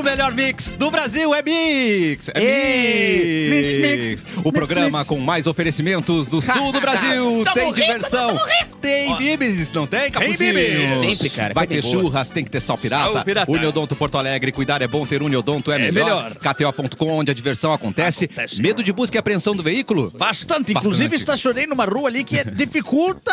[0.00, 2.28] O melhor mix do Brasil é Mix!
[2.34, 3.76] É Ei, Mix!
[3.76, 5.08] mix, mix, O programa mix.
[5.08, 7.42] com mais oferecimentos do sul do Brasil.
[7.44, 8.40] Tamo tem rico, diversão.
[8.80, 10.54] Tem bibis, não tem, Capuzinho?
[10.54, 11.18] bibis.
[11.18, 11.92] Sempre, cara, Vai ter boa.
[11.92, 13.12] churras, tem que ter sal pirata.
[13.12, 13.52] Sal pirata.
[13.52, 16.30] Uniodonto Porto Alegre, cuidar é bom, ter Uniodonto é, melhor.
[16.32, 16.34] melhor.
[16.54, 18.24] KTO.com, onde a diversão acontece.
[18.24, 18.62] Acontece.
[18.62, 20.10] Medo de busca e apreensão do veículo?
[20.16, 20.72] Bastante.
[20.72, 21.20] Inclusive, Bastante.
[21.20, 23.32] estacionei numa rua ali que dificulta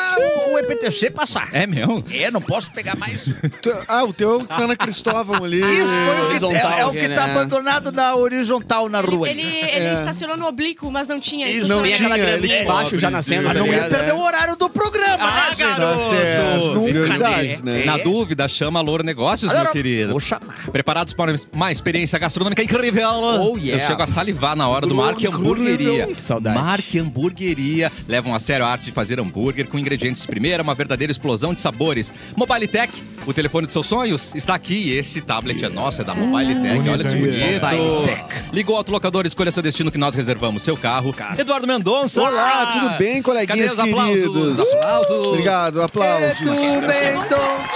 [0.52, 1.48] o EPTC passar.
[1.54, 2.04] É mesmo?
[2.12, 3.26] É, não posso pegar mais.
[3.26, 3.36] Isso
[3.88, 5.62] Ah, o teu tá na Cristóvão ali.
[5.62, 7.32] foi o que, horizontal é, é o que tá né?
[7.32, 9.30] abandonado na horizontal na rua.
[9.30, 11.68] Ele, ele estacionou no oblíquo, mas não tinha Isso, isso.
[11.68, 13.44] não aquela tinha, graminha ele embaixo pobre, já nascendo.
[13.44, 14.14] Mas tá não ia perder É.
[14.14, 16.00] o horário do programa, Ah, né, garoto!
[16.00, 16.76] Tá certo.
[16.76, 17.72] Nunca, Prioridades, né?
[17.72, 17.82] né?
[17.84, 17.86] É.
[17.86, 20.12] Na dúvida, chama a Louro Negócios, meu querido.
[20.12, 20.56] Vou chamar.
[20.72, 23.10] Preparados para uma experiência gastronômica incrível?
[23.10, 23.84] Oh, yeah.
[23.84, 26.08] Eu chego a salivar na hora do Marque Hamburgueria.
[26.08, 26.58] Que saudade.
[26.60, 27.92] Marque Hamburgueria.
[28.08, 31.54] Levam a sério a arte de fazer hambúrguer com ingredientes de primeira, uma verdadeira explosão
[31.54, 32.12] de sabores.
[32.36, 32.92] Mobile Tech,
[33.26, 34.92] o telefone dos seus sonhos, está aqui.
[34.92, 36.90] Esse tablet é nosso, é da Mobile Tech.
[36.90, 38.28] Olha que bonito.
[38.54, 41.14] Liga o autolocador, escolha seu destino que nós reservamos seu carro.
[41.38, 42.22] Eduardo Mendonça.
[42.22, 44.16] Olá, tudo bem, coleguinhas Cadê os aplausos?
[44.16, 44.60] queridos?
[44.74, 45.28] Aplausos.
[45.28, 46.38] Obrigado, aplausos.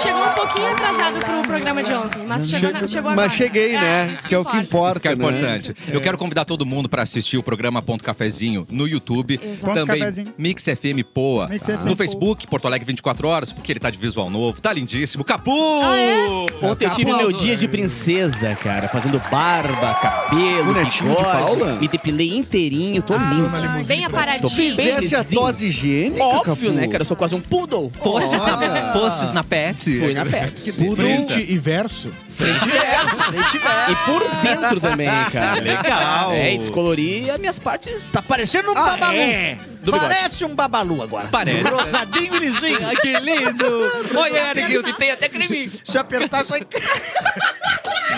[0.02, 3.16] Chegou um pouquinho atrasado pro programa de ontem, mas chegou, chegou agora.
[3.28, 4.12] Mas cheguei, né?
[4.14, 5.16] isso Que é o que importa, Isso que é né?
[5.16, 5.76] importante.
[5.90, 9.40] Eu quero convidar todo mundo para assistir o programa Ponto Cafezinho no YouTube.
[9.44, 9.74] Exato.
[9.74, 10.02] Também.
[10.38, 11.48] Mix FM Poa.
[11.48, 14.62] Mix no Facebook, Porto Alegre 24 horas, porque ele tá de visual novo.
[14.62, 15.24] Tá lindíssimo.
[15.24, 15.52] Capu!
[15.84, 16.66] Ah, é?
[16.66, 21.24] Ontem eu tive meu dia de princesa, cara, fazendo barba, cabelo, Bonetinho de bigode.
[21.24, 21.76] Paula?
[21.76, 23.86] Me depilei inteirinho, tô lindo.
[23.86, 24.50] Bem Tô aparadinho.
[24.50, 26.72] Fizesse a dose higiênica, Óbvio, Capu?
[26.72, 27.02] né, cara?
[27.02, 27.92] Eu sou quase um poodle.
[28.02, 30.00] Fostes na, fostes na Pet?
[30.00, 30.76] Fui na Pets.
[30.76, 32.12] Frente e verso.
[33.90, 35.60] E por dentro também, cara.
[35.62, 36.32] Legal.
[36.32, 38.12] É, e descolori as minhas partes.
[38.12, 39.18] Tá parecendo um babalu.
[39.82, 40.14] Do bigode.
[40.14, 41.28] Parece um babalu agora.
[41.28, 41.70] Parece.
[41.70, 42.80] Rosadinho e lisinho.
[42.86, 43.92] Ai, que lindo!
[44.20, 44.90] Oi, Eric.
[44.90, 45.70] E tem até creme.
[45.84, 46.62] Se apertar, sai...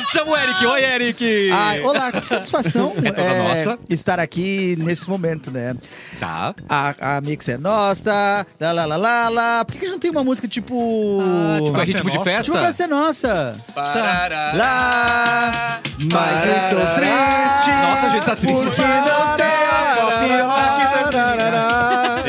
[0.09, 0.65] Chama o Eric.
[0.65, 1.51] Oi, Eric.
[1.51, 3.79] Ai, olá, que satisfação É toda nossa.
[3.89, 5.75] estar aqui nesse momento, né?
[6.19, 6.53] Tá.
[6.69, 9.65] A, a mix é nossa, lá, lá, lá, lá, lá.
[9.65, 11.21] Por que, que a gente não tem uma música tipo...
[11.21, 12.29] Ah, tipo, Com Vai ser ritmo de nossa?
[12.31, 12.61] Tipo, festa?
[12.61, 13.55] vai ser nossa.
[13.73, 14.51] Parará.
[14.55, 15.79] Lá,
[16.11, 17.69] mas eu estou triste.
[17.81, 18.63] Nossa, a gente tá triste.
[18.63, 20.82] Porque não tem a pop rock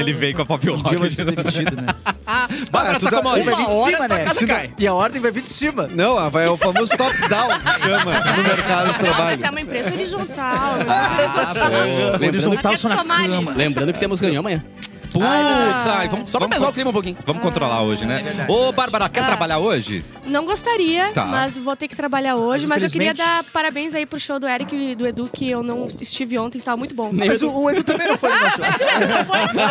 [0.04, 1.10] Ele veio com a pop Um dia vai rock.
[1.14, 1.86] ser demitido, né?
[2.70, 3.42] Bárbara Ah, tá- Sacomori.
[3.42, 4.24] Vai vir de cima, né?
[4.24, 4.74] não-.
[4.78, 5.88] E a ordem vai vir de cima.
[5.92, 9.24] Não, ah, vai é o famoso top-down que chama no mercado de Não, trabalho.
[9.24, 10.74] mas é uma empresa horizontal.
[12.26, 13.52] Horizontal Até só na cama.
[13.54, 14.64] Lembrando que temos reunião amanhã.
[15.20, 17.16] Putz, ai, vamos, Só pra vamos, pesar o clima um pouquinho.
[17.24, 18.22] vamos controlar hoje, né?
[18.48, 19.26] Ô, Bárbara, quer Ah.
[19.26, 20.04] trabalhar hoje?
[20.26, 21.24] Não gostaria, Tá.
[21.26, 22.66] mas vou ter que trabalhar hoje.
[22.66, 25.48] Mas, eu queria infelizmente- dar parabéns aí pro show do Eric e do Edu, que
[25.50, 27.10] eu não estive ontem, estava muito bom.
[27.12, 28.58] Mas o, o Edu também não foi no show.
[28.58, 29.64] Mas se o Edu não foi, eu não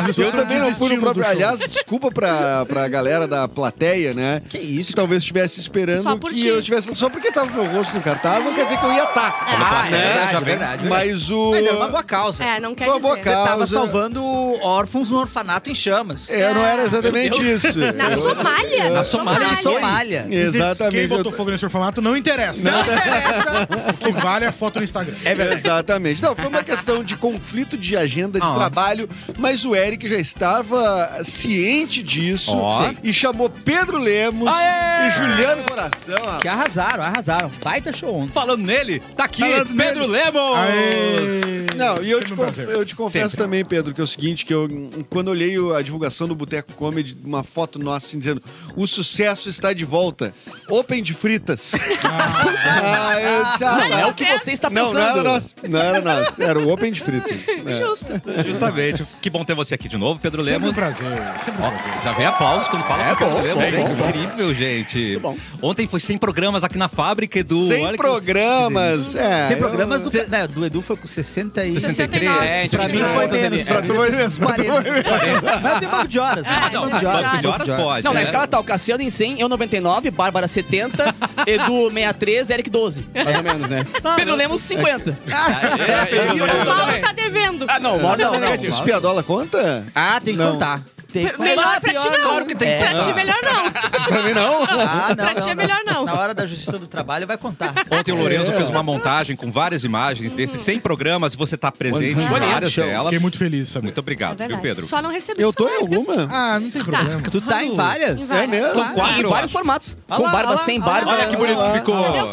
[0.00, 0.06] ir.
[0.06, 1.26] Pessoas Eu também não fui no próprio.
[1.26, 4.40] Aliás, desculpa pra, pra galera da plateia, né?
[4.48, 4.90] Que isso?
[4.90, 6.46] Que talvez estivesse esperando Só por que ti.
[6.46, 6.94] eu estivesse.
[6.94, 9.46] Só porque tava meu rosto no cartaz, não quer dizer que eu ia estar.
[9.46, 9.98] Ah, é né?
[9.98, 10.84] verdade, Já é verdade.
[10.88, 11.50] Mas o.
[11.50, 12.44] Mas era uma boa causa.
[12.44, 13.30] É, não quer Foi uma boa dizer.
[13.30, 13.44] causa.
[13.46, 14.22] Você tava salvando
[14.62, 16.30] órfãos no orfanato em chamas.
[16.30, 17.78] É, não era exatamente isso.
[17.94, 18.90] Na Somália?
[18.90, 20.26] Na Somália, Na Somália.
[20.30, 20.96] Exatamente.
[20.96, 22.70] Quem botou fogo nesse orfanato não interessa.
[22.70, 23.68] Não interessa.
[23.86, 25.14] O que vale é a foto no Instagram.
[25.24, 25.60] É verdade.
[25.60, 26.22] Exatamente.
[26.22, 28.54] Não, foi uma questão de conflito de agenda de Ah.
[28.54, 29.08] trabalho,
[29.38, 32.90] mas o Eric já estava ciente disso Ó.
[33.02, 35.08] e chamou Pedro Lemos Aê!
[35.08, 36.14] e Juliano Coração.
[36.16, 36.42] rapaz.
[36.42, 37.52] Que arrasaram, arrasaram.
[37.62, 38.32] Baita show ontem.
[38.32, 40.56] Falando nele, tá aqui, Falando Pedro Lemos!
[40.56, 41.66] Aê!
[41.76, 43.44] Não, e eu Sempre te, um conf- eu te confesso Sempre.
[43.44, 44.68] também, Pedro, que é o seguinte, que eu,
[45.10, 48.40] quando olhei a divulgação do Boteco Comedy, uma foto nossa assim, dizendo
[48.76, 50.32] o sucesso está de volta.
[50.68, 51.72] Open de fritas.
[52.04, 54.98] Ah, eu disse, ah, Não, é não, o que você está não, pensando.
[55.00, 55.54] não era nosso.
[55.68, 56.42] Não era nosso.
[56.42, 57.36] Era o Open de fritas.
[57.66, 57.74] É.
[57.74, 58.12] Justo.
[58.46, 59.04] Justamente.
[59.20, 60.76] Que bom ter você aqui de novo, Pedro Sempre um Lemos.
[60.76, 61.06] prazer.
[61.44, 61.92] Sempre um Ó, prazer.
[62.04, 63.98] já vem aplausos quando fala É com o Pedro bom, Lemos.
[63.98, 64.98] bom, é incrível, gente.
[64.98, 65.36] Muito bom.
[65.62, 67.66] Ontem foi 100 programas aqui na fábrica, Edu.
[67.66, 69.16] Sem Olha que- programas.
[69.16, 71.74] É, Sem eu- programas do, né, do Edu foi com 60 e...
[71.80, 72.30] 63.
[72.30, 73.32] É, a gente Pra mim foi ali.
[73.40, 73.62] menos.
[73.62, 73.64] É.
[73.64, 74.35] Pra tu foi menos.
[74.38, 74.72] 40.
[75.62, 76.46] Mas tem banco de horas.
[76.48, 77.22] Ah, tem não, banco de horas.
[77.22, 78.04] banco de horas pode.
[78.04, 78.26] Não, na né?
[78.26, 81.14] escala tá o Cassiano em 100, eu 99, Bárbara 70,
[81.46, 83.08] Edu 63, Eric 12.
[83.24, 83.86] Mais ou menos, né?
[84.16, 85.18] Pedro Lemos 50.
[85.26, 87.66] É, e o Mauro tá devendo.
[87.68, 88.72] Ah, não, o Mauro Não, tá não, negativo.
[88.72, 89.84] Espiadola conta?
[89.94, 90.52] Ah, tem que Não.
[90.52, 90.82] contar.
[91.22, 92.20] Tem que Melhor pra ti não.
[92.22, 93.70] Claro que tem que Pra ti melhor não.
[94.06, 94.62] Pra mim, não.
[94.86, 96.04] Ah, não, Pra ti não, é melhor não.
[96.04, 97.72] Na hora da justiça do trabalho vai contar.
[97.90, 98.56] Ontem o Lourenço É.
[98.56, 102.74] fez uma montagem com várias imagens desses 100 programas e você tá presente em várias
[102.74, 103.04] delas.
[103.04, 103.86] Fiquei muito feliz, sabe?
[103.86, 104.62] Muito É obrigado, viu, verdade.
[104.62, 104.86] Pedro?
[104.86, 106.28] Só não recebi Eu tô em alguma?
[106.30, 107.20] Ah, não tem problema.
[107.22, 108.20] Tu tá em várias?
[108.20, 108.48] Em várias.
[108.50, 108.74] mesmo?
[108.74, 109.28] São Em quatro.
[109.30, 109.96] vários formatos.
[110.08, 111.10] Com barba, sem barba.
[111.12, 111.94] Olha que bonito que ficou.
[111.96, 112.30] Ah,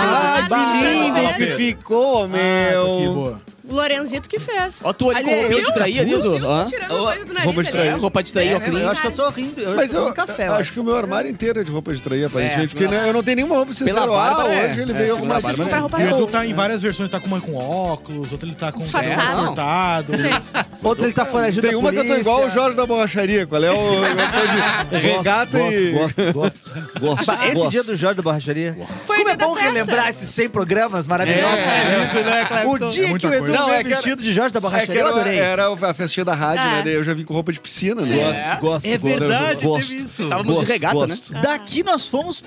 [0.00, 2.84] Ah, que lindo que ficou, Ah, meu.
[2.98, 3.40] que boa.
[3.70, 4.80] O Lorenzito que fez.
[4.82, 6.46] Ó, tu ali com roupinha de trair ali, Edu.
[6.46, 6.66] Hã?
[7.44, 7.86] Roupa de trair.
[7.88, 8.80] É, roupa de trair, É, óculos.
[8.80, 9.60] eu acho que eu tô rindo.
[9.60, 10.72] Eu Mas eu café, acho, acho.
[10.72, 12.74] que o meu armário inteiro é de roupa de trair, aparentemente.
[12.76, 14.12] É, porque né, eu não tenho nenhuma roupa Pela sincero.
[14.14, 14.70] Ah, barba, é.
[14.72, 15.34] hoje ele É, veio com uma...
[15.40, 15.78] Né?
[15.78, 18.72] roupa O Edu tá em várias versões, tá com uma com óculos, outro ele tá
[18.72, 19.54] com Disfarçado.
[20.82, 22.50] Outro ele tá foragido Tem uma que eu tô igual o.
[22.50, 23.46] Jorge da borracharia.
[23.46, 24.00] Qual é o...
[24.90, 25.92] regata e...
[26.32, 28.76] Gosto, Esse dia do Jorge da Borracharia.
[29.06, 31.58] Foi Como é bom relembrar esses 100 programas maravilhosos.
[31.58, 31.78] É, cara.
[31.78, 32.70] é isso, né, Clepton?
[32.86, 33.59] O dia É muita que o Edu coisa.
[33.60, 35.38] Não, veio é que era- vestido de Jorge da É Borracharia, eu era, adorei.
[35.38, 36.70] era a festinha da rádio, É.
[36.76, 36.82] né?
[36.84, 38.18] Daí eu já vim com roupa de piscina, né?
[38.18, 38.60] É.
[38.60, 39.18] Gosto, É gosto.
[39.18, 39.88] verdade, Gosto.
[39.88, 40.22] teve isso.
[40.22, 41.16] Estávamos de regata, né?
[41.42, 42.42] Daqui nós fomos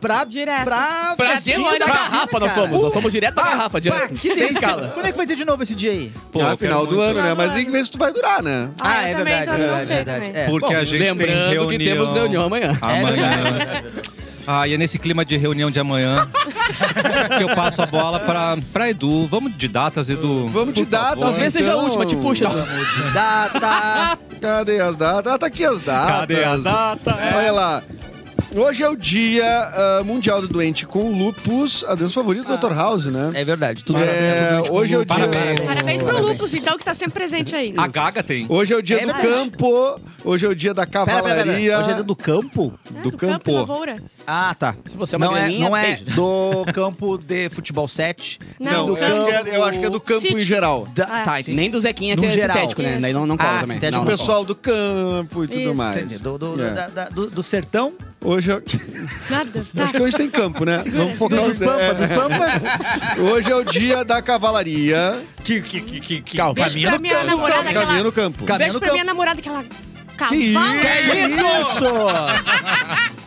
[0.00, 0.24] pra...
[0.24, 0.64] Direto.
[0.64, 2.66] Pra, Pra festinha dentro da da garrafa nós cara.
[2.68, 2.82] fomos.
[2.82, 4.14] Nós fomos direto da garrafa, direto.
[4.14, 4.54] que Sem delícia.
[4.58, 4.90] escala.
[4.92, 6.12] Quando é que vai ter de novo esse dia aí?
[6.30, 7.32] Pô, ah, eu final do ano, né?
[7.34, 8.70] Mas tem que ver se tu vai durar, né?
[8.82, 10.40] Ah, eu é verdade, é verdade, é.
[10.42, 10.44] É.
[10.46, 11.68] Porque Bom, a gente tem Lembrando reunião.
[11.68, 12.78] que temos reunião amanhã.
[12.82, 13.84] Amanhã.
[14.46, 16.28] Ah, e é nesse clima de reunião de amanhã
[17.38, 19.26] que eu passo a bola pra, pra Edu.
[19.26, 20.48] Vamos de datas, Edu.
[20.48, 21.06] Vamos de Por favor.
[21.06, 21.20] datas.
[21.20, 21.84] Talvez seja a então.
[21.84, 22.44] última, te puxa.
[22.44, 23.12] Edu.
[23.12, 24.18] Data...
[24.40, 25.32] Cadê as datas?
[25.32, 26.20] Ah, tá aqui as datas.
[26.20, 27.14] Cadê as datas?
[27.34, 27.82] Olha lá.
[28.54, 31.82] Hoje é o dia ah, mundial do doente com lupus.
[31.88, 32.74] A Deus favorito do Dr.
[32.74, 33.30] House, né?
[33.34, 35.06] É verdade, tudo É, hoje é o dia...
[35.06, 35.60] Parabéns.
[35.60, 37.72] Parabéns pro Lupus, então, que tá sempre presente aí.
[37.76, 38.46] A Gaga tem.
[38.48, 39.28] Hoje é o dia É do verdade.
[39.28, 40.00] campo.
[40.24, 41.34] Hoje é o dia da Pera, pera, pera.
[41.36, 41.78] cavalaria.
[41.80, 42.74] Hoje é dia do campo?
[42.94, 43.50] Ah, do campo.
[43.50, 43.96] e lavoura.
[44.26, 44.74] Ah, tá.
[44.84, 46.04] Se você é uma não é, não é beijo.
[46.16, 48.38] do campo de futebol 7.
[48.58, 49.48] Não, do eu acho, que campo.
[49.50, 50.38] é, eu acho que é do campo Sítio.
[50.38, 50.88] em geral.
[50.94, 51.22] Da, Ah.
[51.22, 51.56] Tá, entendi.
[51.56, 52.56] Nem do Zequinha, No que é geral.
[52.56, 52.92] sintético, né?
[52.92, 53.00] Isso.
[53.02, 53.74] Daí não, não cola Ah, também.
[53.76, 53.98] sintético.
[54.04, 55.74] Não, O pessoal do campo e tudo Isso.
[55.76, 55.96] mais.
[55.96, 56.18] Entendi.
[56.22, 56.70] Do, do, É.
[56.70, 57.92] da- da- do, do sertão,
[58.26, 58.62] Hoje é...
[59.28, 59.66] Nada.
[59.76, 59.84] Tá.
[59.84, 60.82] Acho que hoje tem campo, né?
[60.86, 61.94] Vamos focar dos no- pampas, é.
[61.94, 62.62] dos pampas.
[63.32, 65.22] Hoje é o dia da cavalaria.
[65.44, 66.54] que, que, que, que, que Calma.
[66.54, 68.44] Beijo pra minha namorada, Caminha no campo.
[68.46, 68.94] Caminha Beijo no pra campo.
[68.94, 69.62] minha namorada, aquela...
[70.28, 70.54] Que isso?
[70.54, 71.18] Cavalo.
[71.28, 73.14] isso?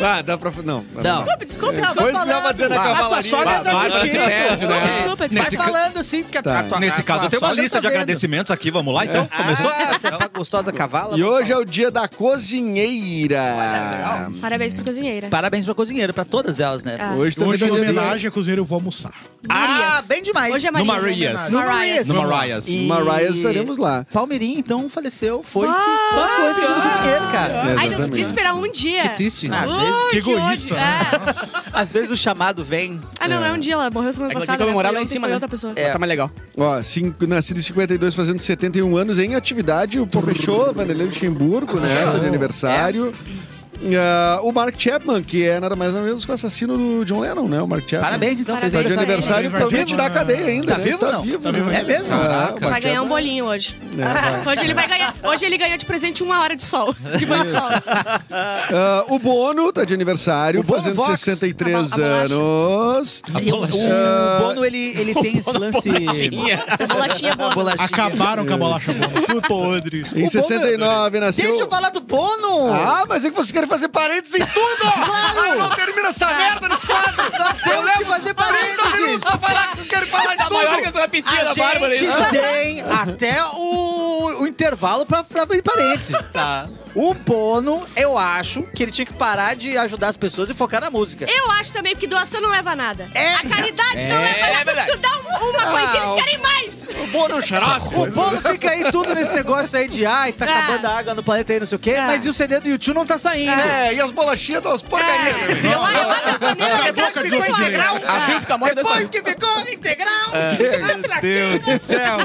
[0.00, 0.50] Ah, dá pra...
[0.64, 0.84] Não.
[0.94, 1.02] Não.
[1.24, 2.04] Desculpe, desculpe, Não, desculpe.
[2.04, 3.30] Depois que tava dizendo a Ah, cavalaria...
[3.30, 4.26] sogra Ba- tá Bárbara se assistindo.
[4.26, 4.80] perde, né?
[4.96, 5.64] Desculpa, Vai desculpa.
[5.64, 6.58] falando assim, porque a, Tá.
[6.60, 8.70] a tua Nesse a caso, eu tenho uma sogra lista tá de agradecimentos aqui.
[8.70, 9.26] Vamos lá, então?
[9.26, 9.70] Começou?
[9.70, 11.16] Ah, você tá gostosa cavala?
[11.18, 13.40] E hoje é o dia da cozinheira.
[14.40, 15.28] Parabéns pra cozinheira.
[15.28, 16.96] Parabéns pra cozinheira, pra todas elas, né?
[17.00, 17.14] Ah.
[17.14, 19.12] Hoje também Hoje, em tá dia- homenagem a cozinheiro, eu vou almoçar.
[19.48, 20.52] Ah, bem demais.
[20.54, 21.50] Hoje é No Marias.
[21.52, 22.08] No Marias.
[22.08, 22.68] No Marias.
[22.68, 24.04] E- Marias estaremos lá.
[24.12, 25.42] Palmeirinho, então, faleceu.
[25.42, 27.52] Foi-se Ah, pouco antes do cozinheiro, cara.
[27.52, 29.02] É, Ai, não podia esperar um dia.
[29.02, 29.45] Que triste.
[29.52, 30.32] Às Ui, vezes, Que ódio.
[30.38, 30.82] egoísta, né?
[31.12, 31.70] É.
[31.80, 33.00] às vezes o chamado vem.
[33.20, 33.74] Ah, não, é um dia.
[33.74, 34.98] Ela morreu semana É que tem que comemorar né?
[34.98, 35.34] lá em cima, ontem, né?
[35.36, 35.72] outra pessoa.
[35.76, 35.90] É.
[35.90, 36.30] Tá mais legal.
[36.56, 39.98] Ó, cinco, nascido em 52, fazendo 71 anos em atividade.
[40.00, 42.04] O Porfechou, Vanderlei Luxemburgo, né?
[42.04, 43.12] Tá de aniversário.
[43.98, 47.20] Ah, o Mark Chapman, que é nada mais nada menos que o assassino do John
[47.20, 47.60] Lennon, né?
[47.60, 48.02] O Mark Chapman.
[48.04, 48.56] Parabéns, então.
[48.58, 48.98] Fez Tá de Parabéns.
[49.10, 50.84] aniversário, provavelmente ter da uma- cadeia ainda, Tá né?
[50.84, 51.22] vivo Tá não?
[51.22, 51.80] vivo, Tá vivo né?
[51.80, 52.14] É mesmo?
[52.14, 53.76] Ah, Vai Mark ganhar um Chapman- bolinho hoje.
[53.98, 54.46] É.
[54.50, 55.14] Hoje ele vai ganhar.
[55.22, 56.94] Hoje ele ganhou de presente uma hora de sol.
[57.18, 57.68] De banho de sol.
[58.30, 61.20] Ah, o Bono tá de aniversário, O Bono fazendo Vox.
[61.20, 63.22] 63 A a anos.
[63.42, 65.90] E o, o Bono, ele, ele tem esse lance...
[66.88, 67.54] Bolachinha boa.
[67.54, 67.86] Bolachinha.
[67.86, 69.08] Acabaram com a bolacha boa.
[69.26, 70.00] Tudo podre.
[70.14, 71.46] Em O Bono- 69 nasceu.
[71.48, 72.70] Deixa eu falar do Bono!
[72.72, 74.92] Ah, mas é que vocês fazer parênteses em tudo!
[75.06, 75.58] Claro!
[75.58, 77.14] Não termina essa merda nesse quadro!
[77.38, 79.20] Nós temos que fazer 30 parênteses!
[79.20, 80.98] pra falar que vocês querem falar de Tá maior que tudo!
[80.98, 81.94] essa A da Bárbara.
[81.94, 82.30] gente isso.
[82.30, 86.16] tem até o, o intervalo pra, pra abrir parênteses.
[86.32, 86.68] Tá.
[86.98, 90.80] O Bono, eu acho que ele tinha que parar de ajudar as pessoas e focar
[90.80, 91.26] na música.
[91.30, 93.06] Eu acho também, porque doação não leva a nada.
[93.14, 93.34] É.
[93.34, 94.64] A caridade não É leva a nada.
[94.64, 94.90] verdade.
[94.92, 96.88] Tu dá um- uma coisinha, Ah, eles querem mais.
[96.98, 97.94] O Bono é um xarope.
[97.94, 100.48] O Bono fica aí tudo nesse negócio aí de ai, tá É.
[100.54, 102.00] acabando a água no planeta aí, não sei o quê, É.
[102.00, 103.60] mas e o CD do YouTube não tá saindo.
[103.60, 105.36] É, e as bolachinhas das porcarias.
[105.36, 105.74] É.
[105.74, 107.94] Eu boca de que de integral.
[108.74, 112.18] Depois que ficou integral, Meu Deus do céu.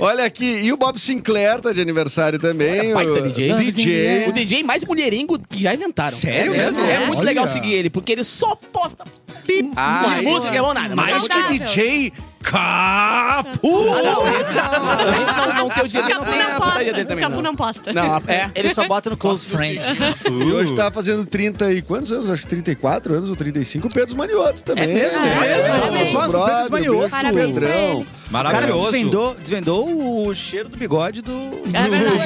[0.00, 2.94] Olha aqui, e o Bob Sinclair tá de aniversário também.
[2.94, 3.52] Baita o DJ.
[3.54, 4.28] DJ.
[4.28, 6.10] O DJ mais mulherengo que já inventaram.
[6.16, 6.80] Sério mesmo?
[6.80, 6.90] mesmo?
[6.90, 7.26] É muito Olha.
[7.26, 9.04] legal seguir ele, porque ele só posta
[9.44, 9.70] pip.
[9.76, 10.96] Ah, Não é música, é bom nada.
[10.96, 11.58] mas é Mais que.
[11.58, 13.90] DJ Capu!
[13.90, 14.62] Ah, não, esse não.
[14.72, 17.04] Não, não, não, dia O dele não Capu tem não posta.
[17.20, 17.42] Capu não.
[17.42, 17.92] não posta.
[17.92, 18.50] Não, é.
[18.54, 19.84] Ele só bota no Close Friends.
[20.26, 22.30] E hoje tá fazendo 30 e quantos anos?
[22.30, 23.88] Acho que 34 anos ou 35.
[23.88, 24.84] O Pedro Manioto também.
[24.84, 25.20] É mesmo?
[25.26, 26.28] É mesmo?
[26.28, 27.10] Brother, Pedro Manioto.
[27.10, 28.06] Parabéns Pedrão.
[28.30, 28.38] Ele.
[28.38, 28.92] O cara Maravilhoso.
[28.92, 31.32] desvendou, desvendou o cheiro do bigode do...
[31.72, 32.20] É verdade.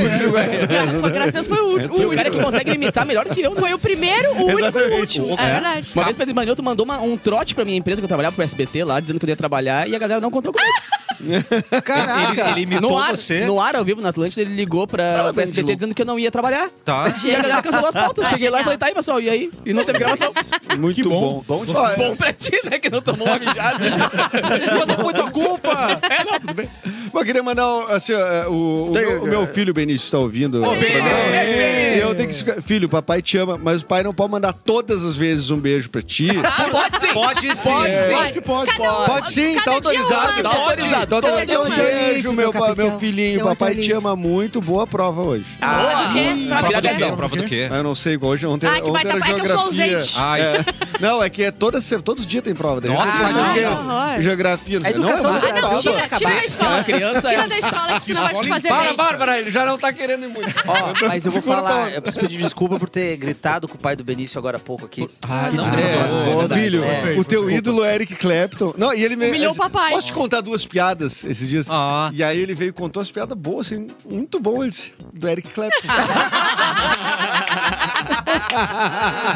[1.01, 3.41] Foi, graças a Deus foi o, Se o o, cara que consegue imitar melhor que
[3.41, 5.33] eu, foi o primeiro, o único e o último.
[5.39, 5.91] É verdade.
[5.95, 8.35] Uma vez o Pedro Manioto mandou uma- um trote pra minha empresa que eu trabalhava
[8.35, 10.71] pro SBT lá, dizendo que eu ia trabalhar, e a galera não contou comigo.
[11.85, 12.41] Caraca!
[12.41, 13.45] Ele, ele imitou no ar, você.
[13.47, 16.19] no ar, ao vivo, na Atlântida, ele ligou pra, Parabéns, SBT dizendo que eu não
[16.19, 16.69] ia trabalhar.
[16.85, 17.13] Tá.
[17.25, 18.25] E a galera cancelou as pautas.
[18.25, 19.51] Eu Cheguei lá e falei, tá aí, pessoal, e aí?
[19.65, 20.33] E não teve gravação.
[20.79, 21.43] Muito Que bom.
[21.47, 21.65] bom.
[21.65, 23.79] É- Bom pra ti, né, que não tomou uma mijada.
[23.81, 26.01] Mas não tua culpa.
[26.11, 26.69] é, não, tudo bem.
[27.13, 30.63] Eu queria mandar assim, ó, o, o meu, o meu filho Benício está ouvindo.
[30.65, 30.71] o.
[30.71, 31.97] Beni.
[31.97, 32.35] E eu ter que.
[32.63, 35.89] Filho, papai te ama, mas o pai não pode mandar todas as vezes um beijo
[35.91, 36.29] pra ti.
[36.45, 37.13] Ah, pode sim.
[37.13, 37.71] Pode sim.
[37.71, 38.07] Pode É.
[38.09, 38.15] sim.
[38.15, 38.71] Acho que pode.
[38.77, 40.43] Cada- Pode sim, tá Cada dia autorizado.
[40.43, 41.04] Tá autorizado.
[41.05, 41.77] Então, Todo um uma.
[41.77, 42.87] beijo, meu, Meu pa- capitão.
[42.91, 43.41] meu filhinho.
[43.41, 44.61] Eu Papai te ama muito.
[44.61, 45.45] Boa prova hoje.
[45.59, 46.27] Prova do quê?
[46.49, 46.97] Prova Prova do do quê?
[46.99, 47.17] quê?
[47.17, 47.69] Prova do quê?
[47.71, 49.73] Ah, Eu não sei, hoje ontem, Ah, que ontem era tá- é que eu sou
[49.73, 49.97] geografia.
[49.97, 50.15] ausente.
[50.19, 50.41] Ai.
[50.43, 50.65] É.
[51.01, 52.81] Não, é que é toda, todos os dias tem prova.
[52.87, 53.45] Nossa, Ah, imagina.
[53.45, 54.23] porque Que horror.
[54.23, 54.91] Geografia, não.
[54.91, 55.83] Não, educação é do muito Brasil brava.
[55.83, 56.39] tem que Se acabar.
[56.41, 58.97] a escola criança Tira é da escola que senão vai te fazer Para, bem.
[58.97, 60.55] Bárbara, ele já não tá querendo ir muito.
[60.67, 63.79] Ó, mas eu vou Segura falar, eu preciso pedir desculpa por ter gritado com o
[63.79, 65.09] pai do Benício agora há pouco aqui.
[65.29, 66.61] Ah, não Ah, verdade.
[66.61, 67.15] Filho, É.
[67.19, 68.75] o teu ídolo é Eric Clapton.
[68.77, 69.29] Não, e ele me.
[69.29, 69.91] Humilhou o papai.
[69.93, 71.67] Posso te contar duas piadas esses dias?
[71.69, 72.11] Ah.
[72.13, 75.29] E aí ele veio e contou as piadas boas, assim, muito bom ele disse, do
[75.29, 75.89] Eric Clapton.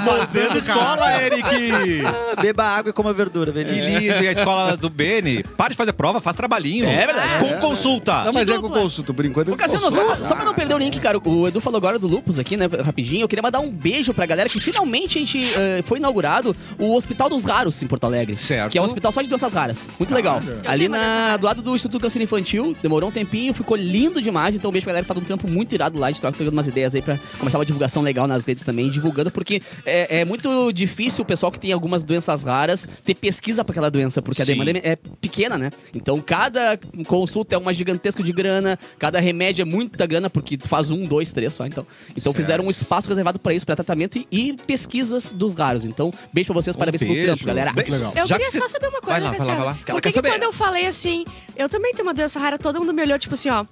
[0.04, 2.02] Fazendo escola, Eric.
[2.40, 4.22] Beba água e coma verdura, lindo.
[4.22, 5.42] E a escola do Beni.
[5.56, 6.86] Para de fazer prova, faz trabalhinho.
[6.86, 7.44] É verdade.
[7.44, 8.24] Com consulta.
[8.24, 9.48] Não, mas é com consulta, por enquanto.
[9.50, 11.98] é Ô, Cassiano, só, só pra não perder o link, cara, o Edu falou agora
[11.98, 13.22] do Lupus aqui, né, rapidinho.
[13.22, 16.94] Eu queria mandar um beijo pra galera que finalmente a gente eh, foi inaugurado o
[16.94, 18.36] Hospital dos Raros em Porto Alegre.
[18.36, 18.72] Certo.
[18.72, 19.88] Que é um hospital só de doenças raras.
[19.98, 20.40] Muito legal.
[20.66, 24.20] Ali uma doença na, do lado do Instituto Câncer Infantil, demorou um tempinho, ficou lindo
[24.20, 24.54] demais.
[24.54, 26.08] Então, um beijo pra galera que faz um trampo muito irado lá.
[26.08, 28.90] A gente tá pegando umas ideias aí pra começar uma divulgação legal nas redes também,
[28.98, 33.64] divulgando, porque é, é muito difícil o pessoal que tem algumas doenças raras ter pesquisa
[33.64, 34.52] pra aquela doença, porque Sim.
[34.52, 35.70] a demanda é pequena, né?
[35.94, 40.90] Então, cada consulta é uma gigantesca de grana, cada remédio é muita grana, porque faz
[40.90, 41.66] um, dois, três só.
[41.66, 41.86] Então,
[42.16, 45.84] então fizeram um espaço reservado pra isso, pra tratamento e, e pesquisas dos raros.
[45.84, 47.26] Então, beijo pra vocês, parabéns pelo beijo.
[47.26, 47.72] trampo, galera.
[47.72, 47.92] Beijo.
[47.92, 48.12] legal.
[48.14, 49.74] Eu Já queria que só saber uma Vai coisa, lá, vai lá, vai lá.
[49.84, 50.30] Que ela Por quer que, que saber.
[50.30, 51.24] quando eu falei assim,
[51.56, 53.64] eu também tenho uma doença rara, todo mundo me olhou, tipo assim, ó.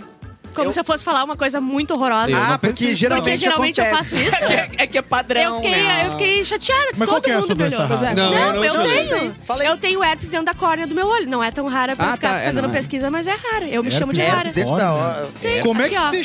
[0.56, 2.30] Como Eu- se eu fosse falar uma coisa muito horrorosa.
[2.30, 4.36] Eu não Ah, porque geralmente, Porque geralmente eu faço isso.
[4.46, 6.06] É, é que é padrão, Eu fiquei, né?
[6.06, 6.86] eu fiquei chateada.
[6.96, 8.14] Mas todo qual que é mundo doença rara?
[8.14, 9.34] Não, Não, eu eu, não te tenho.
[9.44, 9.68] Falei.
[9.68, 11.28] Eu tenho herpes dentro da córnea do meu olho.
[11.28, 12.72] Não é tão rara pra Ah, ficar tá, é, fazendo não é.
[12.72, 13.66] pesquisa, mas é rara.
[13.66, 14.48] Eu me chamo de Herpes rara.
[14.48, 15.24] Herpes dentro da.
[15.36, 16.22] Sim, Como é que você.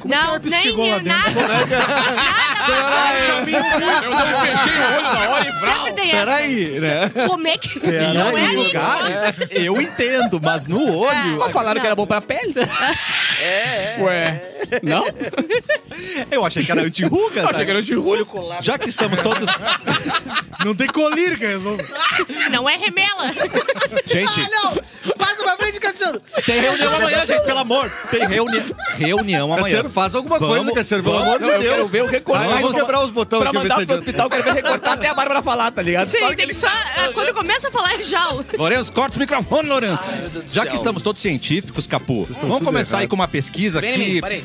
[0.00, 1.40] Como é que o Não, herpes nem chegou lá eu, dentro?
[2.70, 6.10] Eu não fechei o olho na hora e essa.
[6.10, 7.10] Peraí, né?
[7.26, 7.78] Como é que...
[7.78, 11.38] Em Não é lugar, eu entendo, mas no olho.
[11.38, 12.54] Mas falaram que era bom pra pele.
[13.42, 14.49] É, Ué.
[14.82, 15.04] Não?
[16.30, 17.46] Eu achei que era anti-ruga.
[17.50, 18.26] Achei que era olho.
[18.62, 19.48] Já que estamos todos.
[20.64, 21.82] Não tem colírio que resolve.
[22.50, 23.32] Não é remela.
[24.06, 25.14] Gente, Ah, não!
[25.16, 26.20] Passa pra frente, Cassiano!
[26.44, 27.90] tem reunião amanhã, gente, pelo amor.
[28.10, 28.64] Tem reunião.
[28.94, 29.62] Reunião amanhã.
[29.64, 31.28] Cassiano, faz alguma Vamos, coisa, Cassiano, pelo vamos.
[31.34, 31.90] amor de eu quero Deus.
[31.90, 32.44] ver o recorte.
[32.46, 34.92] Aí vamos quebrar os botões Pra aqui, ver mandar pro hospital, eu quero ver recortar
[34.92, 36.06] até a Bárbara falar, tá ligado?
[36.08, 36.66] Sim, Só tem que só...
[36.68, 38.28] ah, Quando começa a falar é já.
[38.58, 40.02] Lourenço, corta os microfones, Lourenço.
[40.46, 43.10] Já que estamos todos científicos, Capu, vamos começar aí errado.
[43.10, 44.44] com uma pesquisa Vem mim, que parei.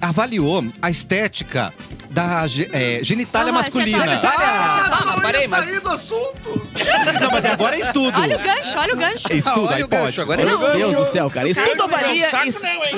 [0.00, 1.72] avaliou a estética
[2.10, 4.16] da é, genitália Aham, é masculina.
[4.18, 4.36] top.
[4.38, 5.64] Ah, mas parei, mas...
[5.66, 6.68] Sair do assunto.
[7.20, 8.20] Não, mas agora é estudo.
[8.20, 9.24] Olha o gancho, olha o gancho.
[9.30, 10.20] É estudo, Olha aí o gancho, pode.
[10.22, 11.48] agora é Meu o Deus do céu, cara.
[11.48, 12.30] Estudo avalia.
[12.30, 12.94] saco es- não, hein?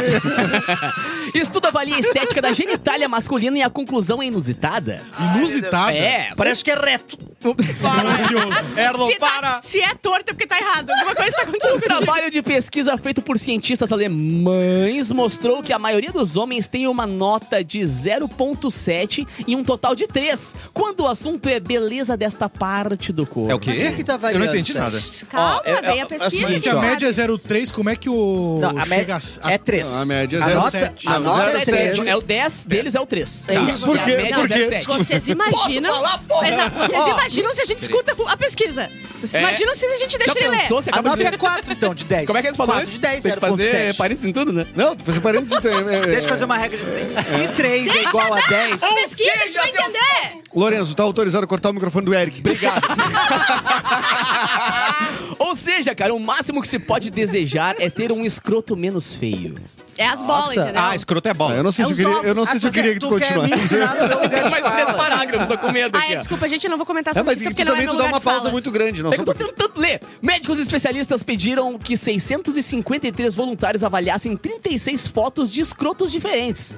[1.34, 5.02] Estudo avalia a estética da genitália masculina e a conclusão é inusitada.
[5.36, 5.92] Inusitada.
[5.92, 6.30] É.
[6.36, 7.18] Parece que é reto.
[7.42, 8.78] Ansioso.
[8.78, 9.60] Erlon, Se, tá- para!
[9.62, 10.90] se é torto é porque tá errado.
[10.90, 15.78] Alguma coisa tá acontecendo Um trabalho de pesquisa feito por cientistas alemães mostrou que a
[15.78, 21.08] maioria dos homens tem uma nota de 0,7 e um total de 3, quando o
[21.08, 23.50] assunto é beleza desta parte do corpo.
[23.50, 23.72] É o quê?
[23.72, 24.96] Quem que tá Eu não entendi nada.
[25.28, 26.30] Calma, Ó, é- vem é- a é o pesquisa.
[26.30, 28.58] seguinte, Se a média é 0,3, como é que o.
[28.60, 29.92] Não, a média a- é 3.
[29.94, 31.08] A média é a nota, 0,7.
[31.08, 31.64] a nota é 0,7.
[31.66, 32.06] 3.
[32.06, 33.48] É o 10, deles é o 3.
[33.48, 33.84] É isso.
[33.84, 34.12] Por quê?
[34.12, 34.64] A média Por é quê?
[34.68, 34.86] 0,7.
[34.86, 35.90] Vocês imaginam.
[35.90, 36.48] Posso falar, porra?
[36.48, 37.08] Exato, vocês Ó.
[37.10, 38.88] imaginam se a gente escuta a pesquisa.
[39.20, 39.38] Vocês É.
[39.40, 40.58] imaginam se a gente Já deixa ele ler.
[40.62, 40.82] pensou?
[40.82, 41.34] Você A de nota ler.
[41.34, 42.26] é 4, então, de 10.
[42.26, 42.94] Como é que eles falam 4 antes?
[42.94, 43.96] de 10, Tem que fazer 0,7.
[43.96, 44.66] parênteses em tudo, né?
[44.74, 45.52] Não, tu fazer parênteses.
[45.64, 47.26] é- é- Deixa eu fazer uma regra de 3.
[47.26, 48.82] Se 3 é igual a 10...
[48.82, 50.42] Ou Pesquisa, seja, seus- entender.
[50.54, 52.40] Lourenço, tá autorizado a cortar o microfone do Eric.
[52.40, 52.82] Obrigado.
[55.38, 59.54] Ou seja, cara, o máximo que se pode desejar é ter um escroto menos feio.
[59.98, 60.60] É as bolas, Nossa.
[60.62, 60.82] entendeu?
[60.82, 61.54] Ah, escroto é bola.
[61.56, 62.36] eu não sei É se eu os queria, eu ovos.
[62.36, 63.64] não sei se eu tu quer- queria que tu tu quer me continuasse.
[63.64, 64.94] ensinar no meu lugar de Mais três fala.
[64.94, 66.12] parágrafos, tô com medo Ah, aqui.
[66.12, 66.18] é, ó.
[66.20, 67.86] desculpa, gente, eu não vou comentar É, sobre mas isso tu porque não é também
[67.86, 68.50] meu tu dá lugar uma de pausa fala.
[68.50, 69.56] muito grande, não É só que eu tô pouquinho.
[69.58, 70.00] tentando ler.
[70.22, 76.74] Médicos especialistas pediram que 653 voluntários avaliassem 36 fotos de escrotos diferentes.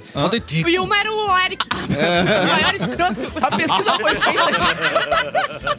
[0.67, 1.65] E uma era o Eric.
[1.73, 3.21] O maior escroto.
[3.41, 5.79] A pesquisa foi feita.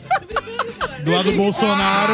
[1.03, 2.13] Do lado do Bolsonaro.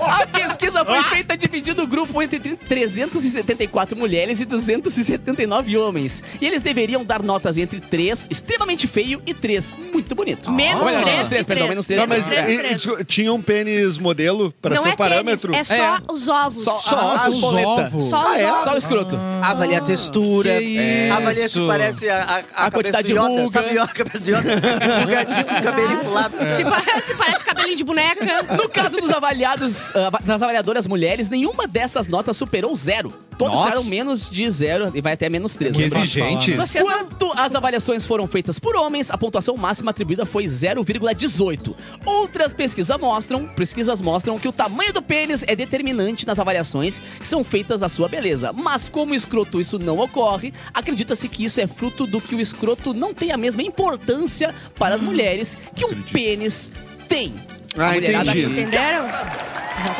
[0.00, 6.22] A pesquisa foi feita dividindo o grupo entre 374 mulheres e 279 homens.
[6.40, 10.52] E eles deveriam dar notas entre 3, extremamente feio, e 3, muito bonito.
[10.52, 11.70] Menos Olha, três menos três, e perdão, três.
[11.70, 12.00] menos três.
[12.00, 15.50] Tá, mas e- isso- tinha um pênis modelo pra Não ser é o parâmetro?
[15.52, 16.62] tênis, é só os ovos.
[16.62, 18.08] Só, Só a, os ovos.
[18.08, 18.46] Só Ah, é?
[18.46, 19.18] Só o escroto.
[19.42, 23.48] Avalia a textura, Que avalia se parece a, a, a, cabeça quantidade de ruga.
[25.44, 26.36] Com os cabelinhos pro lado.
[26.56, 28.42] Se parece, parece cabelinho de boneca.
[28.56, 33.12] No caso dos avaliados, ah, das avaliadoras mulheres, nenhuma dessas notas superou zero.
[33.38, 33.70] Todas Nossa.
[33.70, 35.74] tiraram menos de zero e vai até menos três.
[35.76, 36.52] Que exigente.
[36.56, 41.76] Vocês não- Quanto as avaliações foram feitas por homens, a pontuação máxima atribuída foi 0,18.
[42.04, 47.28] Outras pesquisas mostram, pesquisas mostram que o tamanho do pênis é determinante nas avaliações que
[47.28, 48.52] são feitas da sua beleza.
[48.52, 52.40] Mas como o escroto isso não ocorre, acredita-se que isso é fruto do que o
[52.40, 56.70] escroto não tem a mesma importância para as mulheres que um pênis
[57.08, 57.34] tem.
[57.76, 58.44] Ah, entendi.
[58.44, 59.06] Entenderam?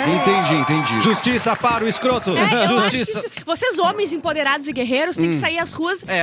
[0.07, 1.01] Entendi, entendi.
[1.01, 2.31] Justiça para o escroto.
[2.37, 3.19] É, eu acho que Justiça.
[3.19, 6.19] isso- vocês, homens empoderados e guerreiros, têm que sair às ruas É.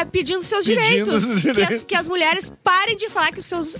[0.00, 1.22] é, pedindo seus Pedindo direitos.
[1.22, 1.84] seus Que, as, direitos.
[1.86, 3.76] que as mulheres parem de falar que os seus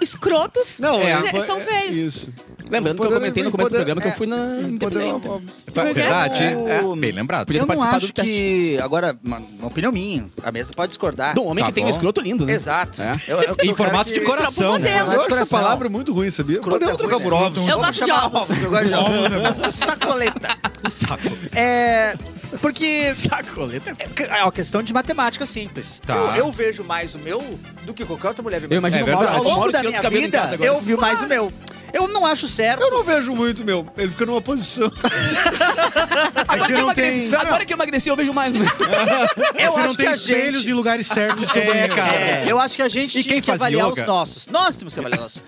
[0.00, 1.96] escrotos Não, é, se- foi- são é feios.
[1.96, 2.28] Isso.
[2.70, 4.36] Lembrando que eu Poder- comentei no começo do poder- programa que eu é, fui na
[4.36, 5.42] Poder- Independente.
[5.72, 6.42] Foi verdade.
[6.44, 6.80] É.
[6.96, 7.46] Bem lembrado.
[7.46, 8.30] Podia Eu ter não participado acho do teste.
[8.30, 8.78] que.
[8.82, 10.26] Agora, uma, uma opinião minha.
[10.42, 11.34] A mesa pode discordar.
[11.34, 11.90] Do homem Tá que tem um bom.
[11.90, 12.52] escroto lindo, né?
[12.52, 13.00] Exato.
[13.02, 13.20] É.
[13.26, 14.72] Eu- eu- Em formato de coração.
[14.72, 15.12] modelo.
[15.12, 16.56] É, Eu acho essa palavra muito ruim, sabia?
[16.56, 17.38] Escroto Podemos é trocar por né?
[17.38, 17.68] ovos.
[17.68, 18.62] Eu gosto de ovos.
[18.62, 19.14] Eu gosto de ovos.
[19.24, 19.28] É
[19.62, 19.70] bom.
[19.70, 20.48] Sacoleta.
[20.90, 21.28] Saco.
[21.54, 22.14] É.
[22.60, 23.12] Porque.
[23.14, 23.92] Sacoleta.
[24.30, 26.00] É uma questão de matemática simples.
[26.04, 26.14] Tá.
[26.14, 28.62] Eu, eu vejo mais o meu do que qualquer outra mulher.
[28.62, 28.94] Eu mais.
[28.94, 30.70] imagino É Ao longo Mauro da tirando minha os cabelos em vida, casa agora.
[30.70, 31.52] eu vi mais o meu.
[31.92, 32.82] Eu não acho certo.
[32.82, 33.86] Eu não vejo muito, meu.
[33.96, 34.90] Ele fica numa posição.
[36.46, 38.54] Agora, que eu não emagreci, tem- agora que eu emagreci, eu vejo mais.
[38.54, 38.60] Né?
[39.58, 40.70] Eu Você acho não que tem a espelhos gente...
[40.70, 41.94] em lugares certos no seu É, banheiro.
[41.96, 42.14] cara.
[42.14, 44.02] É, eu acho que a gente E tinha quem que faz avaliar yoga?
[44.02, 44.46] os nossos.
[44.48, 45.42] Nós temos que avaliar os nossos.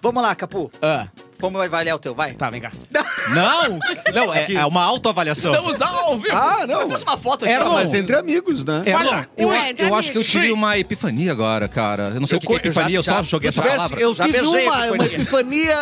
[0.00, 0.70] Vamos lá, Capu.
[0.82, 1.06] Ah,
[1.42, 2.32] Vamos avaliar o teu, vai.
[2.32, 2.70] tá, vem cá.
[3.28, 3.78] Não!
[4.14, 5.52] Não, é, é uma autoavaliação.
[5.54, 6.34] Estamos ao vivo.
[6.34, 6.80] Ah, não.
[6.82, 7.52] Eu trouxe uma foto aqui.
[7.54, 7.74] Era, ó.
[7.74, 8.82] Mas entre amigos, né?
[8.86, 12.10] É, Olha, eu, ué, entre eu acho que eu tive uma epifania agora, cara.
[12.14, 13.52] Eu não sei Eu o que, que é eu já- epifania, eu só já- joguei
[13.52, 14.00] Se essa palavra.
[14.00, 15.72] eu Já tive beijei uma, a uma epifania.
[15.74, 15.76] epifania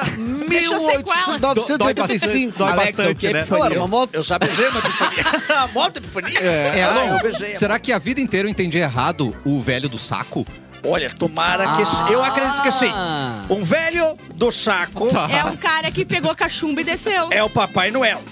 [0.49, 1.39] Deixou sequela.
[1.39, 2.59] 1895.
[2.59, 3.39] Dói Alexa, bastante, o que é né?
[3.41, 3.65] epifania?
[3.65, 4.11] Não, era uma moto.
[4.15, 5.25] Eu já beijei uma epifania.
[5.61, 6.39] A moto epifania?
[6.41, 7.17] É, ah, não.
[7.17, 7.55] eu beijei.
[7.55, 10.47] Será que a vida inteira eu entendi errado o velho do saco?
[10.85, 12.13] Olha, tomara que...
[12.13, 12.91] Eu acredito que sim.
[12.93, 13.45] Ah.
[13.51, 17.29] Um velho do saco É um cara que pegou cachumba e desceu.
[17.31, 18.23] é o Papai Noel.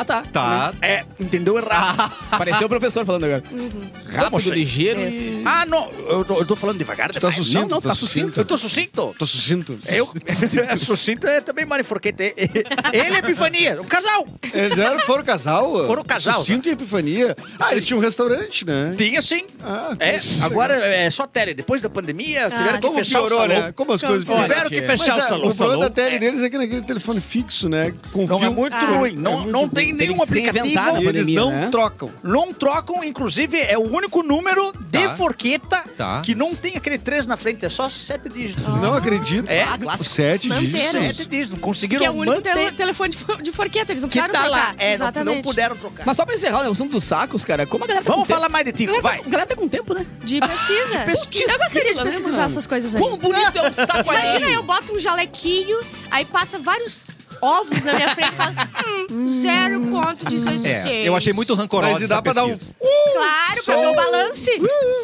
[0.00, 0.22] Ah, tá.
[0.32, 0.74] Tá.
[0.82, 2.10] É, entendeu errado.
[2.30, 3.42] Pareceu o professor falando agora.
[4.12, 4.52] Rápido, achei?
[4.52, 5.28] ligeiro Esse.
[5.28, 5.42] e...
[5.44, 5.90] Ah, não.
[6.08, 7.36] Eu tô, eu tô falando devagar Tá demais.
[7.36, 8.40] sucinto, Não, não, tá tá sucinto.
[8.40, 9.14] Eu tô sucinto?
[9.18, 9.78] Tô sucinto.
[9.88, 10.08] Eu,
[10.78, 12.34] sucinto é também Mário Forquete.
[12.92, 14.26] Ele é Epifania, um casal.
[14.52, 15.86] Eles eram, foram casal?
[15.86, 17.36] Foram casal, Sucinto e epifania.
[17.60, 18.92] Ah, eles tinham um restaurante, né?
[18.96, 19.44] Tinha sim.
[19.62, 20.44] Ah, É, isso.
[20.44, 21.54] agora é só tele.
[21.54, 23.62] Depois da pandemia, tiveram que Como fechar piorou, o salão.
[23.62, 23.72] né?
[23.72, 25.48] Como as coisas Olha, Tiveram que fechar o é, salão.
[25.48, 27.92] o problema da tele deles é que naquele telefone fixo, né?
[28.12, 28.80] Com Não é fio, muito Ah.
[28.86, 29.12] ruim.
[29.16, 29.68] Não, muito não ruim.
[29.86, 30.64] Tem nenhum que aplicativo.
[30.64, 30.70] né?
[30.70, 31.68] E eles pandemia, não né?
[31.70, 32.10] trocam.
[32.22, 35.16] Não trocam, inclusive, é o único número de Tá.
[35.16, 36.20] forqueta Tá.
[36.22, 38.64] que não tem aquele 3 na frente, é só 7 dígitos.
[38.80, 39.50] Não acredito.
[39.50, 39.62] É.
[39.64, 40.04] Ah, clássico.
[40.10, 40.66] Sete Manteram.
[41.00, 41.16] dígitos.
[41.16, 41.54] 7 dígitos.
[41.54, 42.54] Que Conseguiram é o único manter.
[42.54, 44.66] tele- telefone de, fo- de forqueta, eles não Que precisaram tá lá.
[44.68, 44.74] trocar.
[44.82, 45.34] É, não, Exatamente.
[45.36, 46.04] não puderam trocar.
[46.06, 48.34] Mas só pra encerrar o assunto dos sacos, cara, como a galera tá Vamos com
[48.34, 48.92] falar mais de tempo...
[48.92, 49.18] Tico, A galera, vai.
[49.22, 50.06] tá- a galera tá com tempo, né?
[50.22, 50.98] De pesquisa.
[51.06, 51.52] pesquisa.
[51.52, 53.00] Eu gostaria de Né, pesquisar essas coisas aí.
[53.00, 55.78] Quão bonito é um saco Imagina, eu boto um jalequinho,
[56.10, 57.04] aí passa vários
[57.44, 58.54] ovos na minha frente e falo,
[59.10, 60.64] hum, 0.16.
[60.66, 62.48] É, eu achei muito rancorosa Mas e dá pra dar um...
[62.48, 62.74] pesquisa.
[63.12, 64.50] Claro, pra ver o balance.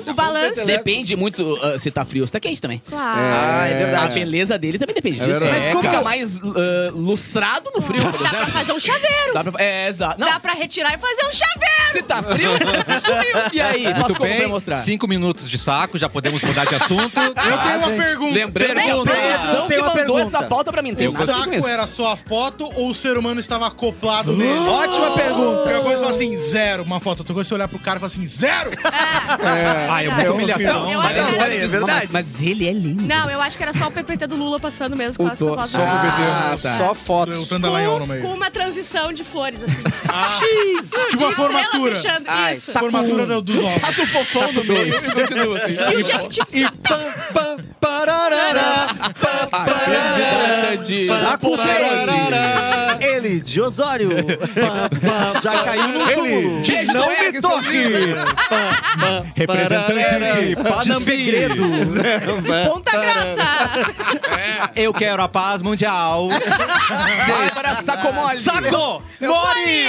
[0.07, 0.65] O balance.
[0.67, 2.83] Depende muito ah, se tá frio ou se tá quente também.
[2.89, 3.21] Claro.
[3.21, 4.15] Ah, é A verdade.
[4.19, 5.45] beleza dele também depende É disso.
[5.45, 9.35] Mas como fica mais ah, lustrado no frio, Dá pra fazer um chaveiro.
[9.35, 9.53] Dá pra...
[9.63, 10.19] É, exato.
[10.21, 11.93] Não, Dá pra retirar e fazer um chaveiro.
[11.93, 12.51] se tá frio,
[13.05, 13.51] sumiu.
[13.53, 14.77] E aí, Muito como pra bem, mostrar?
[14.77, 17.19] cinco minutos de saco, já podemos mudar de assunto.
[17.21, 18.35] Eu tenho uma pergunta.
[18.35, 20.23] Lembrando que a produção que mandou pergunta.
[20.23, 20.95] essa pauta pra mim.
[20.95, 24.69] Tem O a saco era só a foto ou o ser humano estava acoplado nele?
[24.69, 25.63] Ótima pergunta.
[25.63, 27.25] Porque uma coisa fala assim, zero, uma foto.
[27.25, 28.71] Coisa você olhar pro cara e falar assim, zero!
[29.91, 31.01] Ah, é muita Eu humilhação.
[31.01, 32.09] acho que era- é verdade.
[32.13, 33.03] Mas ele é lindo.
[33.03, 35.45] Não, eu acho que era só o PPT do Lula passando mesmo com O essa
[35.45, 35.69] to- foto.
[35.69, 36.23] só o PPT.
[36.23, 36.79] Ah, tá.
[36.79, 37.49] só fotos.
[37.49, 38.23] Tandalanhão no Com, meio.
[38.23, 39.83] com uma transição de flores, assim.
[41.11, 41.97] Tipo uma formatura.
[41.97, 42.25] fechando.
[42.29, 42.79] Ai, Isso.
[42.79, 43.81] Formatura do- dos ovos.
[43.81, 45.73] Passa o fofão no meio e continua assim.
[45.73, 47.50] E o Jequiti E pam, pam,
[51.07, 53.05] Saco Peide.
[53.05, 54.11] Ele de Osório.
[55.43, 56.63] Já caiu no túmulo.
[56.67, 58.15] Ele, não me toque.
[59.35, 61.33] Representante de Panambi.
[62.67, 63.47] Ponta Grossa.
[64.75, 66.29] Eu quero a paz mundial.
[67.29, 68.39] Bárbara Sacomoli.
[68.39, 69.03] Saco!
[69.21, 69.89] Mori!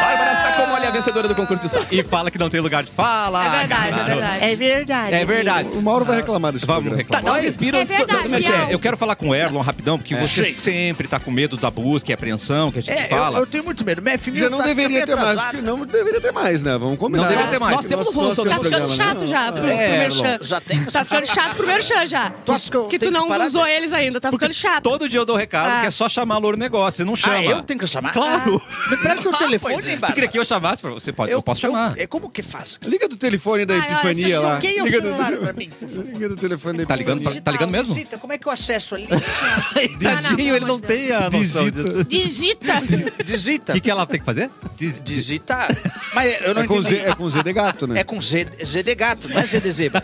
[0.00, 1.86] Bárbara Sacomoli, a vencedora do concurso de saco.
[1.90, 3.44] E fala que não tem lugar de fala.
[3.44, 4.44] É verdade, é verdade.
[4.44, 5.14] É verdade.
[5.14, 5.68] É verdade.
[5.70, 7.27] O Mauro vai reclamar desse Vamos reclamar.
[7.32, 8.52] Dá um respiro É antes do- do verdade, merchan.
[8.68, 10.52] É, eu quero falar com o Erlon rapidão, porque você Sim.
[10.52, 13.38] sempre tá com medo da busca e apreensão que a gente É, eu, fala.
[13.38, 14.02] eu tenho muito medo.
[14.02, 16.76] Minha filha Já não tá deveria ter mais, porque não deveria ter mais, né?
[16.78, 17.22] Vamos combinar.
[17.24, 17.76] Não deveria ter mais.
[17.76, 18.86] Nós temos solução Tá ficando né?
[18.86, 20.38] chato já pro, É, merchan.
[20.42, 22.30] Já tem Tá ficando chato pro merchan já.
[22.30, 24.82] Tu acha que eu Que tu não usou eles ainda, tá ficando chato.
[24.84, 25.80] Todo dia eu dou recado Ah.
[25.82, 27.34] que é só chamar Louro Negócio, você não chama.
[27.36, 28.12] Ah, eu tenho que chamar?
[28.12, 28.60] Claro.
[28.90, 30.12] Me presta o telefone, Pois é.
[30.12, 31.12] Queria que eu chamasse pra você?
[31.12, 31.98] Pode, eu, posso chamar.
[31.98, 32.78] é como que faz?
[32.84, 34.58] Liga do telefone da Epifania você lá.
[34.58, 37.42] Liga do, do telefone da Tá ligando, Epifania.
[37.42, 37.94] pra- tá ligando mesmo?
[37.94, 39.06] Digita, como é que eu acesso ali?
[40.02, 41.64] Tadinho, ele não tem a noção.
[41.70, 42.04] Digita.
[42.04, 42.82] Digita.
[43.24, 43.72] Digita.
[43.72, 44.50] O que, que ela tem que fazer?
[44.76, 45.68] Diz- diz- Digita.
[46.14, 46.94] Mas eu não É com, entendi.
[46.96, 48.00] Z, é com Z de gato, né?
[48.00, 50.02] É com Z, Z de gato, não é Z de zebra.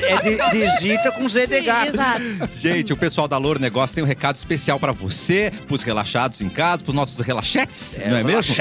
[0.00, 1.88] É, é de, de Zita com Z de Sim, gato.
[1.88, 2.22] exato.
[2.58, 6.48] Gente, o pessoal da Louro Negócio tem um recado especial pra você, pros relaxados em
[6.48, 8.54] casa, pros nossos relaxetes, não é mesmo?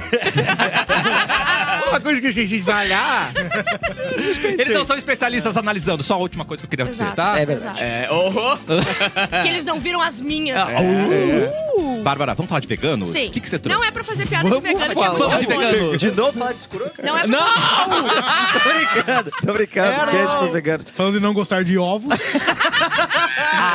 [1.88, 3.32] Uma coisa que a gente vai lá.
[4.58, 6.02] Eles não são especialistas analisando.
[6.02, 7.16] Só a última coisa que eu queria dizer, Exato.
[7.16, 7.38] tá?
[7.38, 7.82] É verdade.
[7.82, 8.56] É, oh,
[9.42, 10.62] que eles não viram as minhas.
[12.02, 13.10] Bárbara, vamos falar de veganos?
[13.10, 13.26] Sim.
[13.26, 13.78] O que, que você trouxe?
[13.78, 15.08] Não é pra fazer piada Vamos de vegano, é falar.
[15.10, 15.96] muito Vamos de vegano.
[15.98, 17.02] De novo falar de escroto?
[17.02, 17.42] Não é pra Não!
[18.52, 20.12] Tô brincando, tô brincando.
[20.12, 20.86] Beijo pros veganos.
[20.92, 22.14] Falando em não gostar de ovos.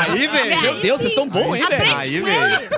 [0.09, 0.61] Aí, velho.
[0.61, 1.95] Meu Deus, vocês estão bons, hein, velho?
[1.97, 2.69] Aí, velho.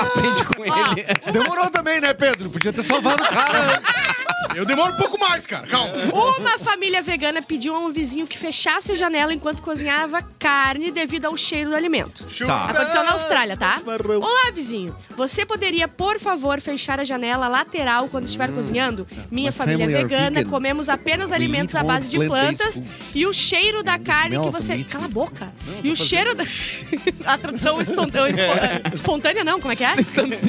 [0.00, 1.06] Aprende com ele.
[1.32, 2.50] Demorou também, né, Pedro?
[2.50, 3.82] Podia ter salvado o cara.
[4.54, 5.66] Eu demoro um pouco mais, cara.
[5.66, 5.92] Calma.
[6.38, 11.26] Uma família vegana pediu a um vizinho que fechasse a janela enquanto cozinhava carne devido
[11.26, 12.24] ao cheiro do alimento.
[12.46, 12.66] Tá.
[12.66, 13.80] Aconteceu na Austrália, tá?
[13.86, 14.94] Olá, vizinho.
[15.16, 19.06] Você poderia, por favor, fechar a janela lateral quando estiver cozinhando?
[19.30, 20.50] Minha My família é vegana, vegan.
[20.50, 22.82] comemos apenas We alimentos à base de plantas
[23.14, 24.84] e o cheiro da carne que você...
[24.84, 25.52] Cala a boca.
[25.82, 26.44] E o cheiro da...
[27.26, 28.44] A tradução espontânea,
[28.92, 29.94] espontânea não, como é que é?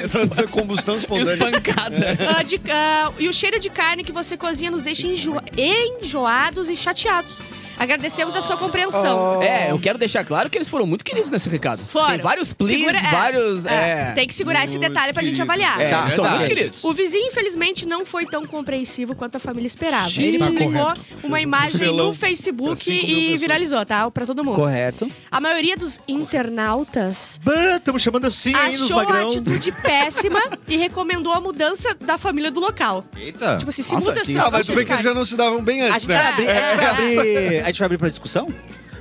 [0.03, 1.33] Essa combustão espontânea.
[1.33, 2.17] Espancada.
[2.37, 6.69] Ah, de- ah, e o cheiro de carne que você cozinha nos deixa enjo- enjoados
[6.69, 7.41] e chateados.
[7.77, 9.41] Agradecemos a sua compreensão.
[9.41, 11.83] É, eu quero deixar claro que eles foram muito queridos nesse recado.
[11.87, 12.09] Foram.
[12.11, 13.65] Tem vários please, Segura- é, vários...
[13.65, 15.51] é, É, Tem que segurar esse Muito detalhe pra gente querido.
[15.51, 15.79] avaliar.
[15.81, 16.47] é, Tá, são muito verdade.
[16.55, 16.83] queridos.
[16.83, 20.09] O vizinho, infelizmente, não foi tão compreensivo quanto a família esperava.
[20.09, 21.01] Sim, Ele tá publicou correto.
[21.23, 23.41] uma imagem no Facebook mil e pessoas.
[23.41, 24.09] viralizou, tá?
[24.11, 24.55] Pra todo mundo.
[24.55, 25.09] Correto.
[25.31, 27.39] A maioria dos internautas
[27.75, 29.27] Estamos chamando assim aí nos achou a magrão.
[29.29, 33.03] atitude péssima e recomendou a mudança da família do local.
[33.17, 33.57] Eita.
[33.57, 35.35] Tipo assim, se Nossa, muda que- Ah, mas tu vê que eles já não se
[35.35, 36.29] davam bem A antes, gente, vai né?
[36.29, 38.47] abrir, a, gente vai abrir, a gente vai abrir pra discussão?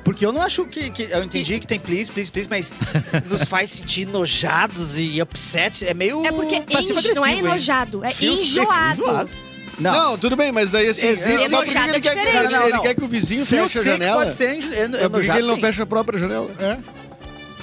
[0.04, 2.74] Porque eu não acho que, que- Eu entendi que tem please, please, please, mas
[3.26, 5.86] nos faz sentir enojados e upset.
[5.86, 6.24] É meio.
[6.26, 7.38] É porque passivo enjo- não é hein?
[7.38, 9.02] enojado, é Fio seco, enjoado.
[9.02, 9.30] enjoado.
[9.78, 9.90] Não.
[9.92, 11.06] Não, tudo bem, mas daí assim.
[11.08, 11.32] Existe.
[11.44, 12.44] é só porque Enojado ele, é quer, que- diferente.
[12.44, 12.82] ele, Não, não, ele não.
[12.82, 14.16] quer que o vizinho Fio feche a seco janela.
[14.24, 15.60] pode ser eno- É porque enojado, ele não sim.
[15.62, 16.50] fecha a própria janela.
[16.60, 16.78] É.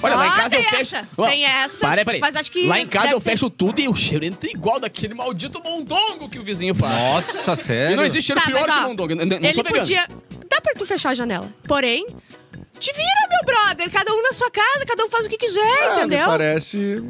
[0.02, 0.96] Olha, lá em casa eu tem fecho...
[0.96, 2.20] essa, Ó, tem essa, Peraí, peraí.
[2.20, 4.80] mas acho que Lá em casa eu ter- fecho tudo e o cheiro entra igual
[4.80, 7.02] daquele maldito mondongo que o vizinho faz.
[7.02, 7.96] Nossa, E sério?
[7.96, 9.12] não existe cheiro Tá, pior mas, que ó, mondongo.
[9.12, 9.80] Eu Não, não Ele sou vegano.
[9.82, 10.06] podia.
[10.50, 11.50] Dá pra tu fechar a janela.
[11.66, 12.06] Porém,
[12.78, 13.90] te vira, meu brother.
[13.90, 16.26] Cada um na sua casa, cada um faz o que quiser, Ah, me entendeu?
[16.26, 17.02] parece.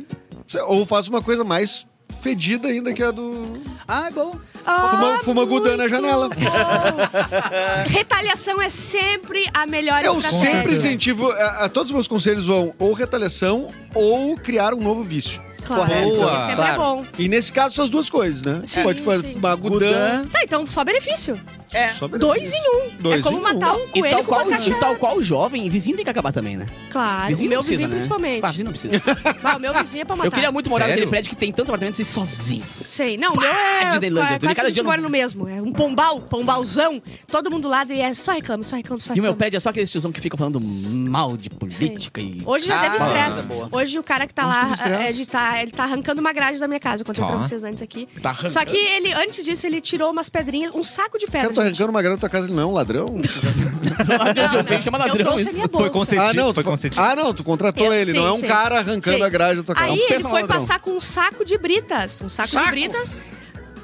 [0.67, 1.87] Ou faz uma coisa mais
[2.21, 3.63] fedida ainda que a do.
[3.89, 4.39] Ah, é bom.
[4.65, 6.29] Ah, Fuma- fuma muito gudã na janela.
[7.87, 10.51] Retaliação é sempre a melhor Eu estratégia.
[10.53, 11.31] sempre incentivo.
[11.31, 15.41] A, a todos os meus conselhos vão ou retaliação ou criar um novo vício.
[15.77, 16.41] Claro, Boa.
[16.41, 16.73] sempre Claro.
[16.73, 17.05] é bom.
[17.19, 18.61] E nesse caso são as duas coisas, né?
[18.65, 19.33] Sim, Pode fazer sim.
[19.35, 19.73] fumar gudã.
[19.87, 20.27] Gudã.
[20.33, 21.39] Tá, então só benefício.
[21.73, 21.89] É.
[21.95, 22.19] só benefício.
[22.19, 22.91] Dois em um.
[23.01, 23.43] Dois é como em um.
[23.43, 24.75] matar um E coelho tal, com qual, uma e caixa.
[24.81, 26.67] tal qual jovem, vizinho tem que acabar também, né?
[26.91, 27.95] Claro, Vizinho o meu precisa, vizinho né?
[27.97, 28.45] principalmente.
[28.45, 29.03] Ah, vizinho não precisa.
[29.45, 30.27] Ah, o meu vizinho é pra matar.
[30.29, 30.95] Eu queria muito morar Sério?
[31.01, 32.63] naquele prédio que tem tantos apartamentos e ir sozinho.
[32.89, 33.17] Sei.
[33.17, 33.89] Não, o meu é.
[33.91, 35.49] Disneylândia, é quase que cada dia no- mora no mesmo.
[35.49, 37.03] É um pombal, pombalzão.
[37.27, 39.61] Todo mundo lá e é só reclamo, só reclamo, só E o meu prédio é
[39.61, 42.41] só aqueles tiozão que ficam falando mal de política e...
[42.45, 43.49] Hoje já Ah, teve estresse.
[43.49, 43.69] boa.
[43.73, 45.03] Hoje o cara que tá lá, estresse.
[45.03, 47.03] é, ele, tá, ele tá arrancando uma grade da minha casa.
[47.03, 47.29] Eu contei Tá.
[47.31, 48.09] pra vocês antes aqui.
[48.21, 48.53] Tá arrancando?
[48.53, 51.49] Só que ele, antes disso, ele tirou umas pedrinhas, um saco de cara pedra.
[51.49, 51.75] tá gente.
[51.77, 53.07] arrancando uma grana da tua casa, ele não é um ladrão?
[53.23, 54.99] De eu chama.
[54.99, 55.55] Eu isso.
[55.57, 56.23] minha Foi consentido.
[56.29, 57.01] ah, não, foi consentido.
[57.01, 58.47] ah, não, tu contratou Eu- ele, sim, não é um sim.
[58.47, 59.23] cara arrancando Sim.
[59.23, 59.91] a grade da tua casa.
[59.91, 60.49] Aí um ele foi ladrão.
[60.49, 62.21] passar com um saco de britas.
[62.23, 62.65] Um saco, Saco?
[62.67, 63.17] de britas.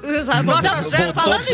[0.03, 0.43] Exato.
[0.43, 1.53] Não, falando isso.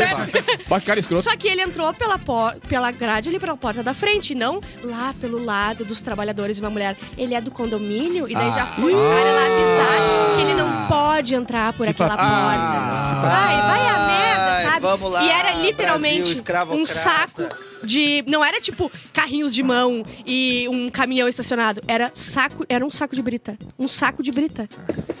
[0.86, 1.22] Cara escroto.
[1.22, 5.14] Só que ele entrou pela, por- pela grade ali pela porta da frente, não lá
[5.20, 6.96] pelo lado dos trabalhadores e uma mulher.
[7.18, 10.86] Ele é do condomínio e daí já foi o cara lá avisar que ele não
[10.86, 12.16] pode entrar por aquela Ah.
[12.16, 13.28] porta.
[13.28, 14.80] Vai, vai a merda, sabe?
[14.80, 16.82] vamos lá, e era Brasil literalmente escravocrata.
[16.82, 17.42] um saco
[17.82, 18.24] de.
[18.28, 21.80] Não era tipo carrinhos de mão e um caminhão estacionado.
[21.88, 23.56] Era saco, era um saco de brita.
[23.78, 24.68] Um saco de brita.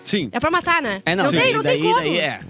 [0.04, 0.28] Sim.
[0.32, 1.00] É pra matar, né?
[1.04, 1.96] É, não, tem, daí, não daí, tem como.
[2.00, 2.40] daí é.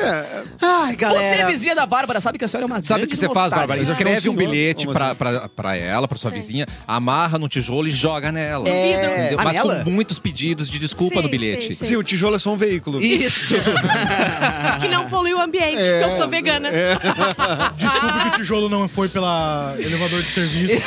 [0.00, 1.46] É, Ai, Você, galera.
[1.46, 3.50] vizinha da Bárbara, sabe que a senhora é uma Sabe o que você faz.
[3.50, 3.80] Bárbara?
[3.80, 7.90] Escreve eu um bilhete pra, pra, pra ela, pra sua vizinha, amarra no tijolo e
[7.90, 8.68] joga nela.
[8.68, 8.92] É.
[8.92, 9.38] Entendeu?
[9.40, 9.82] Ah, Mas nela?
[9.84, 11.74] com muitos pedidos de desculpa Sim, no bilhete.
[11.74, 13.00] sim, sim, o tijolo é só um veículo.
[13.02, 13.54] Isso!
[14.80, 16.70] Que não polui o ambiente, É, eu sou vegana.
[17.76, 20.82] Desculpe que o tijolo não foi pela elevador de serviço.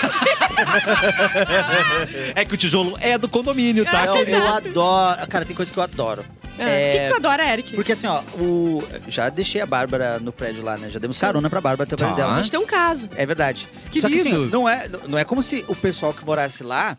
[2.35, 4.05] é que o tijolo é do condomínio, tá?
[4.05, 4.69] Não, eu Exato.
[4.69, 5.27] adoro.
[5.27, 6.23] Cara, tem coisa que eu adoro.
[6.61, 7.75] O É, que, que tu adora, Eric?
[7.75, 8.83] Porque assim, ó, o...
[9.07, 10.89] já deixei a Bárbara no prédio lá, né?
[10.89, 12.21] Já demos carona pra Bárbara até o prédio Tá.
[12.21, 12.33] dela.
[12.33, 13.09] A gente tem um caso.
[13.15, 13.67] É verdade.
[13.91, 16.97] Que Só que assim, não é, não é como se o pessoal que morasse lá.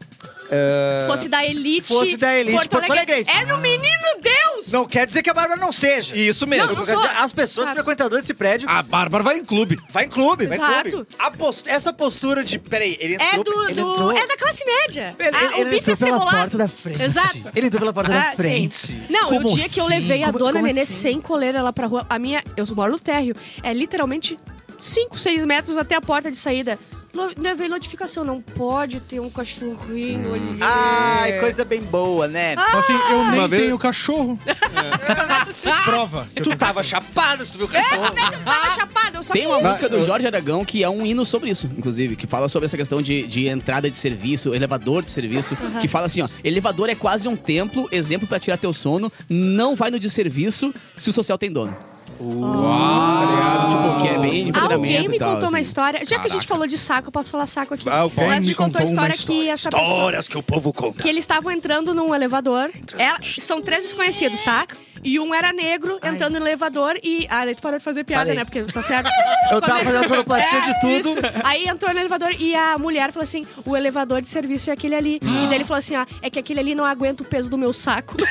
[0.53, 1.89] Ah, Fosse da elite.
[1.89, 3.31] Fosse da elite porto-alegrense.
[3.31, 3.89] É no Menino
[4.23, 4.71] Deus!
[4.73, 6.17] Não quer dizer que a Bárbara não seja.
[6.17, 6.67] Isso mesmo.
[6.67, 7.83] Não, não dizer, as pessoas Exato.
[7.83, 9.79] frequentadoras desse prédio A Bárbara vai em clube.
[9.91, 10.91] vai em clube, vai em Exato.
[10.91, 11.07] clube.
[11.19, 12.59] A pos- Essa postura de.
[12.59, 13.45] Peraí, ele É entrou.
[13.45, 15.17] do, ele do- entrou, é da classe média.
[15.19, 16.37] Ele, Ah, ele o bife entrou é pela cebolado.
[16.39, 17.03] porta da frente.
[17.03, 17.39] Exato.
[17.55, 18.37] Ele entrou pela porta Ah, da sim.
[18.37, 19.03] frente.
[19.11, 19.95] Não, Como o dia que eu assim?
[19.95, 20.93] levei a Como- dona como Nenê assim?
[20.95, 24.39] sem coleira lá pra rua, a minha, eu moro no térreo, é literalmente
[24.79, 26.79] 5, 6 metros até a porta de saída.
[27.13, 30.59] No- Levei notificação, não pode ter um cachorrinho ali.
[30.61, 32.55] Ai, coisa bem boa, né?
[32.57, 34.39] Ah, Assim, eu nem Uma vez- tenho cachorro.
[35.85, 36.27] Prova.
[36.35, 38.05] que eu tu tenho tava chapado, se tu viu o cachorro.
[38.07, 39.69] Eu tava chapada, eu só Tem uma quis.
[39.69, 42.77] música do Jorge Aragão que é um hino sobre isso, inclusive, que fala sobre essa
[42.77, 46.95] questão de, de entrada de serviço, elevador de serviço, que fala assim, ó, elevador é
[46.95, 51.13] quase um templo, exemplo pra tirar teu sono, não vai no de serviço se o
[51.13, 51.77] social tem dono.
[52.19, 53.69] Tá ligado?
[53.69, 55.35] Tipo, que é bem Alguém me tal.
[55.35, 55.69] contou uma assim.
[55.69, 56.05] história.
[56.05, 57.89] Já que a gente falou de saco, eu posso falar saco aqui.
[57.89, 60.23] Alguém Mas me contou a contou uma história que essa pessoa.
[60.23, 61.03] que o povo conta.
[61.03, 62.71] Que eles estavam entrando num elevador.
[62.99, 64.67] Ela- são três desconhecidos, tá?
[65.05, 67.27] E um era negro entrando no elevador e.
[67.29, 68.37] Ah, daí tu parou de fazer piada, Parei.
[68.37, 68.45] né?
[68.45, 69.11] Porque tá certo.
[69.51, 70.93] Eu tava fazendo sonoplastia de tudo.
[71.09, 71.19] Isso.
[71.43, 74.95] Aí entrou no elevador e a mulher falou assim: o elevador de serviço é aquele
[74.95, 75.17] ali.
[75.21, 77.59] E daí ele falou assim: ó, é que aquele ali não aguenta o peso do
[77.59, 78.15] meu saco.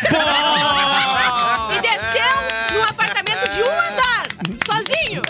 [1.75, 2.31] e desceu
[2.73, 4.27] num apartamento de um andar,
[4.65, 5.21] sozinho.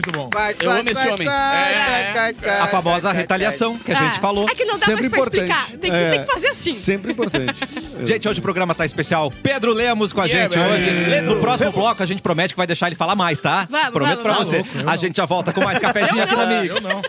[0.00, 0.30] Muito bom.
[0.60, 1.28] Eu amo esse homem.
[1.28, 4.46] A famosa retaliação que a gente Ah, falou.
[4.48, 5.50] É que não dá Sempre mais pra importante.
[5.50, 5.78] explicar.
[5.78, 6.10] Tem que, É.
[6.10, 6.72] tem que fazer assim.
[6.72, 7.60] Sempre importante.
[8.06, 9.30] Gente, hoje o programa tá especial.
[9.42, 10.74] Pedro Lemos com a Yeah, gente man.
[10.74, 11.20] hoje.
[11.20, 13.66] No próximo bloco, a gente promete que vai deixar ele falar mais, tá?
[13.68, 14.48] Vamos, Prometo vamos, pra vamos.
[14.48, 14.56] você.
[14.78, 16.74] Louco, a gente já volta com mais cafezinho aqui na Mix.
[16.74, 17.02] Eu não.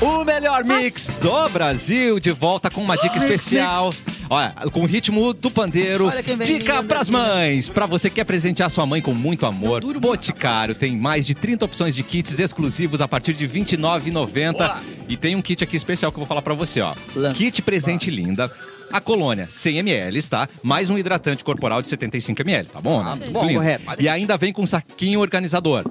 [0.00, 3.92] O melhor mix do Brasil, de volta com uma dica especial.
[4.30, 6.10] Olha, com o ritmo do pandeiro.
[6.44, 7.12] Dica pras assim.
[7.12, 7.68] mães.
[7.68, 9.82] Pra você que quer presentear sua mãe com muito amor.
[9.98, 14.52] Boticário tem mais de 30 opções de kits exclusivos a partir de R$ 29,90.
[14.52, 14.82] Boa.
[15.08, 16.94] E tem um kit aqui especial que eu vou falar pra você, ó.
[17.34, 18.50] Kit presente linda.
[18.90, 20.48] A colônia 100 ml, tá?
[20.62, 23.00] Mais um hidratante corporal de 75 ml, tá bom?
[23.00, 23.84] Ah, Muito bom, correto.
[23.98, 25.84] E ainda vem com um saquinho organizador.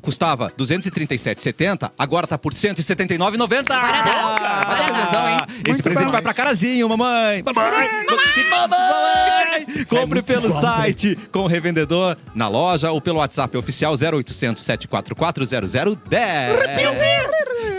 [0.00, 3.64] Custava R$ 237,70, agora tá por R$ 179,90.
[3.68, 4.08] Barato.
[4.68, 5.38] Olha o presentão, hein?
[5.48, 6.12] Esse Muito presente bom.
[6.12, 7.42] vai pra Carazinho, mamãe.
[7.44, 7.88] Mamãe.
[8.50, 9.84] Mamãe.
[9.88, 16.60] Compre pelo site com o revendedor na loja ou pelo WhatsApp oficial 0800 744 0010.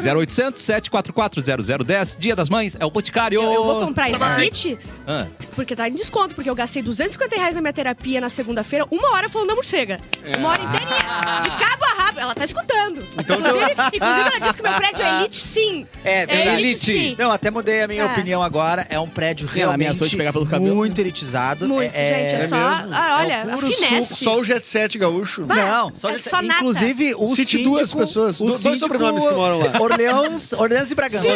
[0.05, 1.41] 0800 744
[1.85, 2.17] 0010.
[2.19, 3.41] Dia das Mães é o Boticário.
[3.41, 7.35] Eu, eu vou comprar esse kit Ah, porque tá em desconto, porque eu gastei 250
[7.35, 9.99] reais na minha terapia na segunda-feira, uma hora falando da morcega.
[10.37, 11.39] Uma hora inteirinha.
[11.41, 12.19] De cabo a rabo.
[12.19, 13.01] Ela tá escutando.
[13.01, 15.87] inclusive, inclusive, ela disse que meu prédio é elite, sim.
[16.03, 16.59] É, verdade.
[16.61, 17.15] elite, sim.
[17.17, 18.05] Não, até mudei a minha É.
[18.05, 18.85] opinião agora.
[18.89, 20.75] É um prédio Sim, realmente de pegar pelo cabelo.
[20.75, 21.67] muito elitizado.
[21.67, 22.41] Muito, é, gente.
[22.41, 22.55] É, é só.
[22.55, 24.23] Ah, olha, É o a puro finesse.
[24.23, 25.45] Só o Jet Set gaúcho.
[25.45, 26.43] Não, só, é nata.
[26.45, 29.79] inclusive o Cite síndico, duas pessoas, o do- dois sobrenomes que moram lá.
[29.81, 31.27] Orleans, Orleans e Bragança.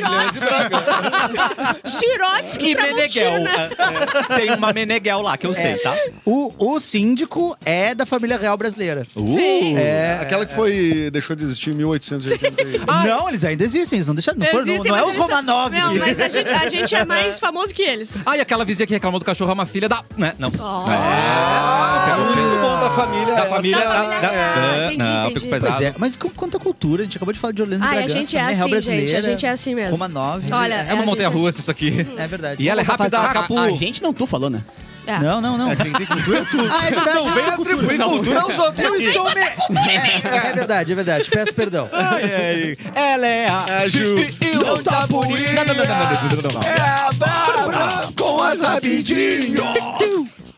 [1.83, 3.43] Sirotsky e Meneghel.
[3.43, 4.35] Tramontina.
[4.37, 5.95] Tem uma Meneghel lá que eu sei, tá?
[6.25, 9.05] O, o síndico é da família real brasileira.
[9.15, 9.77] Sim.
[9.77, 12.85] É, Aquela que foi deixou de existir em 1880.
[12.85, 14.37] não, eles ainda existem, eles não deixaram.
[14.39, 15.71] Não, foram, não, Existem, não é os Romanov.
[15.75, 18.17] Não, que- mas a gente, a gente é mais famoso que eles.
[18.25, 20.03] Ah, e aquela vizinha que reclamou do cachorro é uma filha da.
[20.17, 20.33] Né?
[20.39, 20.51] Não.
[20.57, 20.85] Oh.
[20.89, 23.35] É muito bom da família.
[23.35, 23.77] Da família.
[23.77, 25.47] Da Da, família da- real, Ah, entendi, não, entendi.
[25.47, 25.83] pesado.
[25.83, 27.93] é, mas com quanta cultura, a gente acabou de falar de Orleans e Ai, a
[27.93, 28.17] Bragança.
[28.19, 29.15] gente é real assim, gente.
[29.15, 29.91] A gente é assim mesmo.
[29.91, 30.43] Romanov.
[30.51, 32.07] Olha, É uma a montanha gente- russa isso aqui.
[32.17, 32.63] É verdade.
[32.63, 33.57] E ela é rápida, Capu.
[33.57, 34.61] A gente não tu falou, né?
[35.07, 35.19] É.
[35.19, 35.71] Não, não, não.
[35.71, 36.57] É, quem tem cultura é tu.
[36.71, 37.17] Ah, é verdade.
[37.17, 38.09] Não vem atribuir Não.
[38.09, 39.41] cultura aos outros Eu estou me...
[39.41, 41.29] É, é verdade, é verdade.
[41.29, 41.89] Peço perdão.
[41.91, 42.77] Ai, ai.
[42.95, 43.65] Ela é a.
[43.81, 44.15] A Ju.
[44.63, 45.53] Não tá bonita.
[45.53, 46.67] Não, não, não, não, não, não, não.
[46.67, 49.63] É a Bárbara com as rapidinho.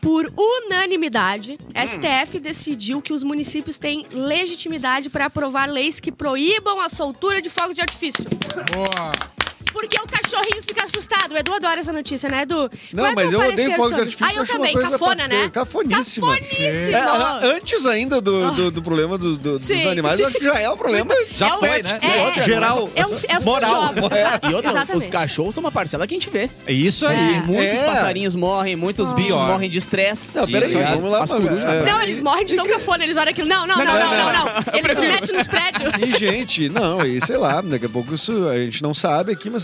[0.00, 6.88] Por unanimidade, STF decidiu que os municípios têm legitimidade para aprovar leis que proíbam a
[6.88, 8.24] soltura de fogos de artifício.
[8.72, 9.37] Boa.
[9.72, 11.32] Porque o cachorrinho fica assustado.
[11.32, 12.70] O Edu adora essa notícia, né, Edu?
[12.92, 14.26] Não, é mas eu odeio fogo de artifício.
[14.26, 14.72] Ah, eu também.
[14.72, 15.50] coisa Cafona, pa- né?
[15.52, 16.36] Cafoníssima.
[16.38, 16.96] Cafoníssimo.
[16.96, 20.22] É, antes ainda do, do, do problema dos, do- dos Sim, animais, sim.
[20.22, 21.98] eu acho que já é o problema Já É um- foi, né?
[22.02, 22.90] É, é, geral.
[22.94, 23.94] É um, é um Moral.
[23.94, 24.00] job.
[24.48, 24.96] E outra, Exatamente.
[25.02, 26.48] os cachorros são uma parcela que a gente vê.
[26.66, 27.34] É Isso aí.
[27.36, 27.40] É.
[27.40, 27.84] Muitos É.
[27.86, 30.36] passarinhos morrem, muitos bichos morrem de estresse.
[30.36, 31.82] Não, peraí, vamos lá, é.
[31.90, 33.48] Não, eles morrem de tão cafona, eles olham aquilo.
[33.48, 34.48] Não, não, não, não, não, não, não.
[34.74, 35.92] Eles se metem nos prédios.
[36.00, 39.50] E, gente, não, e sei lá, daqui a pouco isso a gente não sabe aqui,
[39.50, 39.57] mas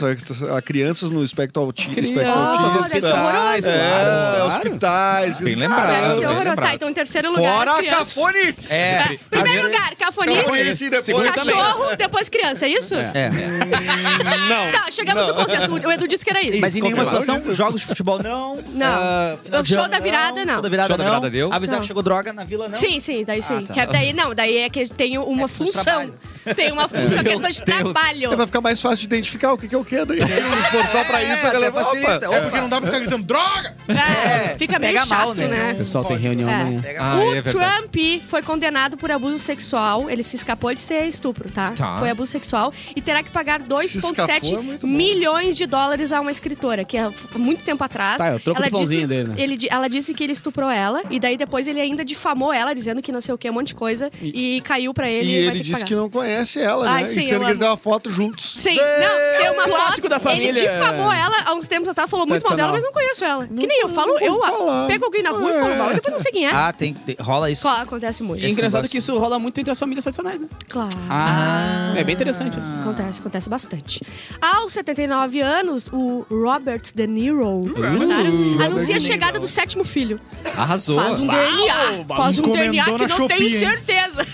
[0.65, 2.89] crianças no espectro auti- espectro Crianças, Olha, autista.
[2.89, 3.69] deve ser horroroso.
[3.69, 4.49] É, Claro, claro.
[4.65, 5.39] hospitais.
[5.41, 5.87] Bem lembrado.
[5.89, 6.39] Bem horroroso.
[6.39, 6.61] lembrado.
[6.69, 8.15] Tá, então em terceiro lugar, Fora as a crianças.
[8.15, 8.73] cafonice!
[8.73, 8.99] É.
[8.99, 10.41] Tá, Primeiro lugar, cafonice.
[10.43, 11.31] Cafonice depois...
[11.31, 12.95] Cachorro, depois criança, é isso?
[12.95, 13.31] É.
[14.49, 14.73] Não.
[14.73, 15.73] Tá, chegamos no consenso.
[15.73, 16.61] O Edu disse que era isso.
[16.61, 18.57] Mas em nenhuma situação, jogos de futebol não.
[18.73, 18.87] Não.
[18.87, 20.55] ah, Show da virada, não.
[20.55, 21.11] Show da virada Show da não.
[21.11, 21.53] virada deu?
[21.53, 22.77] Avisar que chegou droga na vila não.
[22.77, 23.59] Sim, sim, daí sim.
[23.65, 23.75] Ah, tá.
[23.75, 26.13] Que é- daí não, daí é que tem uma função.
[26.57, 28.37] Tem uma função, questão de trabalho.
[28.37, 30.21] Vai ficar mais fácil de identificar o que, que é o que daí.
[30.21, 30.27] Se
[30.67, 32.29] esforçar pra isso, a galera fala, facilita.
[32.29, 33.77] opa, É porque não dá pra ficar gritando droga!
[33.89, 35.47] É, fica meio pega chato, mal, né?
[35.49, 35.73] né?
[35.73, 36.27] O pessoal tem Pode.
[36.27, 36.55] reunião É.
[36.55, 36.83] amanhã.
[36.99, 37.81] Ah, o é verdade.
[37.83, 37.95] Trump
[38.29, 40.11] foi condenado por abuso sexual.
[40.11, 41.71] Ele se escapou de ser estupro, tá?
[41.73, 41.99] Tá.
[41.99, 42.73] Foi abuso sexual.
[42.95, 47.11] E terá que pagar escapou, 2,7 é milhões de dólares a uma escritora, que há
[47.37, 48.19] muito tempo atrás.
[48.19, 49.35] Tá, é o troco ela disse, dele, né?
[49.37, 51.03] ele ela disse que ele estuprou ela.
[51.11, 53.69] E daí depois ele ainda difamou ela, dizendo que não sei o que, um monte
[53.69, 54.11] de coisa.
[54.23, 55.29] E, caiu pra ele.
[55.31, 55.87] E ele disse pagar.
[55.87, 57.09] que não conhece ela, Ai, né?
[57.09, 58.55] sim, e sendo que eles deram uma foto juntos.
[58.59, 60.09] Sim, não, tem uma clássico foto.
[60.09, 60.49] da família.
[60.51, 63.47] Ele difamou ela há uns tempos atrás, falou muito mal dela, mas não conheço ela.
[63.47, 64.87] que nem eu falo, eu falar.
[64.87, 66.51] pego alguém na rua e falo mal, e depois não sei quem é.
[66.53, 67.63] Ah, tem, tem- rola isso.
[67.63, 68.45] Claro, acontece muito.
[68.45, 68.91] É engraçado negócio.
[68.91, 70.49] que isso rola muito entre as famílias tradicionais, né?
[70.69, 70.91] Claro.
[71.09, 71.93] Ah.
[71.97, 72.69] É bem interessante isso.
[72.81, 74.03] Acontece, acontece bastante.
[74.41, 78.65] Aos 79 anos, o Robert De Niro gostaram?
[78.65, 80.21] anuncia a chegada do sétimo filho.
[80.57, 80.97] Arrasou.
[81.01, 82.05] Faz um DNA.
[82.17, 84.27] Faz um DNA que não tenho certeza.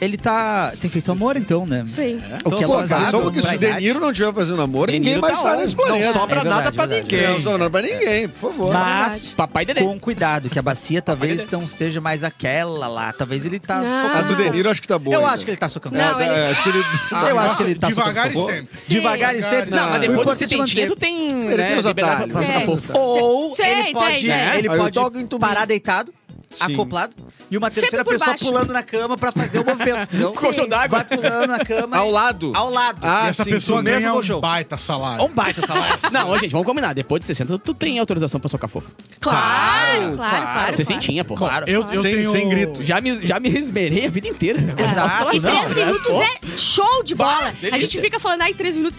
[0.00, 0.72] Ele tá.
[0.80, 1.84] Tem feito amor, então, né?
[1.86, 2.20] Sim.
[2.44, 3.72] O que é Pô, louvável só porque se o De.
[3.80, 6.12] Niro não estiver fazendo amor, ninguém Niro mais tá tá nesse Não planeta.
[6.12, 7.14] sobra É verdade, nada pra verdade.
[7.16, 7.28] ninguém.
[7.30, 8.72] Não sobra nada pra ninguém, por favor.
[8.72, 9.82] Mas Papai Dedê.
[9.82, 13.12] com cuidado, que a bacia talvez não seja mais aquela lá.
[13.12, 13.90] Talvez ele tá Não.
[14.10, 14.42] A do socando.
[14.44, 15.14] De Niro acho que tá boa.
[15.14, 15.32] Eu ainda.
[15.32, 15.96] acho que ele tá socando.
[15.96, 16.78] Não, É, ele- é, acho que ele...
[17.30, 18.52] Eu acho que ele tá Devagar e socando fogo.
[18.52, 18.80] sempre.
[18.80, 18.94] Sim.
[18.94, 19.70] Devagar e sempre.
[19.70, 20.86] Não, Não, mas depois é setentinho, manter.
[20.94, 22.48] tu tem, Ele né, tem os liberdade atalhos.
[22.48, 22.98] É.
[22.98, 25.20] Ou ele tem, pode, tem.
[25.22, 26.12] em parar deitado,
[26.52, 26.74] Sim.
[26.74, 27.14] acoplado,
[27.48, 28.44] e uma terceira por pessoa baixo.
[28.44, 30.02] pulando na cama pra fazer o movimento.
[30.10, 30.32] entendeu?
[30.32, 31.04] Colchão d'água.
[31.04, 31.96] Vai pulando na cama.
[31.96, 32.52] Ao lado.
[32.54, 32.98] Ao lado.
[33.02, 33.84] Ah, e essa sim, pessoa sim.
[33.84, 34.40] mesmo ganha um colchão.
[34.40, 35.22] baita salário.
[35.22, 35.98] É um baita salário.
[36.10, 36.92] Não, ô, gente, vamos combinar.
[36.92, 38.90] Depois de 60, tu tem autorização pra socar fofo.
[39.20, 40.74] Claro, claro, claro.
[40.74, 41.00] Você claro.
[41.00, 41.34] sentinha, pô.
[41.36, 41.66] Claro.
[41.68, 42.32] Eu, eu Sem- tenho...
[42.32, 42.82] sem grito.
[42.82, 44.58] Já me, já me esmerei a vida inteira.
[44.76, 45.36] Exato.
[45.36, 47.48] E três Não, minutos é show de bola.
[47.48, 47.78] a delícia.
[47.78, 48.98] gente fica falando, ai, três minutos.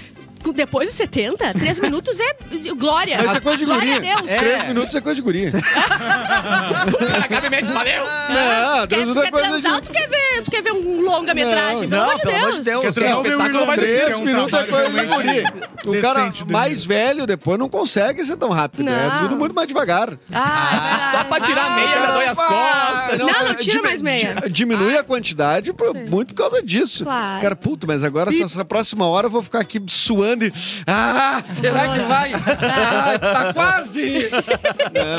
[0.53, 2.35] Depois de 70, três minutos é
[2.75, 3.17] glória.
[3.23, 4.13] Mas é coisa de glória guria.
[4.13, 4.31] a Deus.
[4.39, 5.51] Três minutos é coisa de guria.
[6.01, 8.03] Cara, gravemente, valeu!
[8.03, 9.81] Não, Quer, três tu minutos é quer coisa transar de...
[9.81, 11.87] tu quer ver, tu quer ver um longa-metragem?
[11.87, 12.81] Não, Pelo pelo amor de Deus.
[12.95, 13.77] Quer o meu espetáculo vai
[14.11, 15.53] é um minutos é coisa de guria.
[15.85, 18.87] O cara mais velho depois não consegue ser tão rápido.
[18.87, 19.19] É Não.
[19.19, 20.09] tudo muito mais devagar.
[20.31, 23.17] Ah, Só pra tirar a meia, já dói as costas.
[23.17, 24.35] Não, não é, tira mais meia.
[24.43, 27.05] di- Diminui a quantidade por- muito por causa disso.
[27.05, 30.53] Cara, puto, mas agora essa, essa próxima hora eu vou ficar aqui suando e.
[30.87, 32.31] Ah, será que vai?
[32.33, 34.01] Ah, tá quase!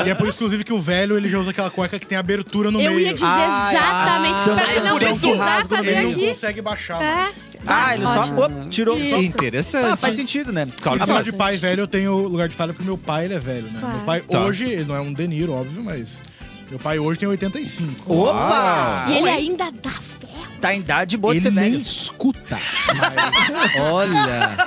[0.05, 2.17] E é por isso, inclusive, que o velho ele já usa aquela cueca que tem
[2.17, 3.07] abertura no Eu meio.
[3.07, 4.49] ia dizer Ai, exatamente.
[4.49, 6.03] ah, pra não precisar fazer Ele meio.
[6.03, 6.27] não aqui.
[6.29, 7.15] consegue baixar É.
[7.15, 7.49] mais.
[7.65, 8.41] Ah, ele só Ótimo.
[8.43, 8.97] op, tirou.
[8.99, 9.09] Isso.
[9.11, 9.21] Só...
[9.21, 9.85] Interessante.
[9.85, 10.67] Ah, faz sentido, né?
[10.81, 11.25] Claro que faz.
[11.25, 13.79] de pai velho, eu tenho lugar de fala porque meu pai ele é velho, né?
[13.79, 13.95] Claro.
[13.97, 14.39] Meu pai Tá.
[14.41, 16.21] hoje, ele não é um Deniro, óbvio, mas
[16.69, 18.13] meu pai hoje tem 85.
[18.13, 19.05] Opa!
[19.09, 20.27] E ele ainda dá fé.
[20.59, 21.81] Tá em idade boa de Ele ser nem velho.
[21.81, 22.57] escuta.
[22.87, 24.57] Mas, Olha.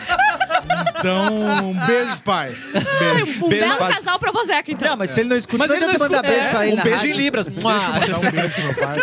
[0.98, 2.56] Então, um beijo, pai.
[2.98, 3.44] Beijo.
[3.44, 3.94] Um Beijo, belo quase.
[3.96, 4.88] casal pra você, então.
[4.90, 6.64] Não, mas se ele não escuta, Mas não ele não adianta mandar escuta, beijo pra
[6.66, 7.16] ele Um na beijo em rádio.
[7.22, 7.46] Libras.
[7.46, 8.96] Deixa eu mandar um beijo pro meu pai.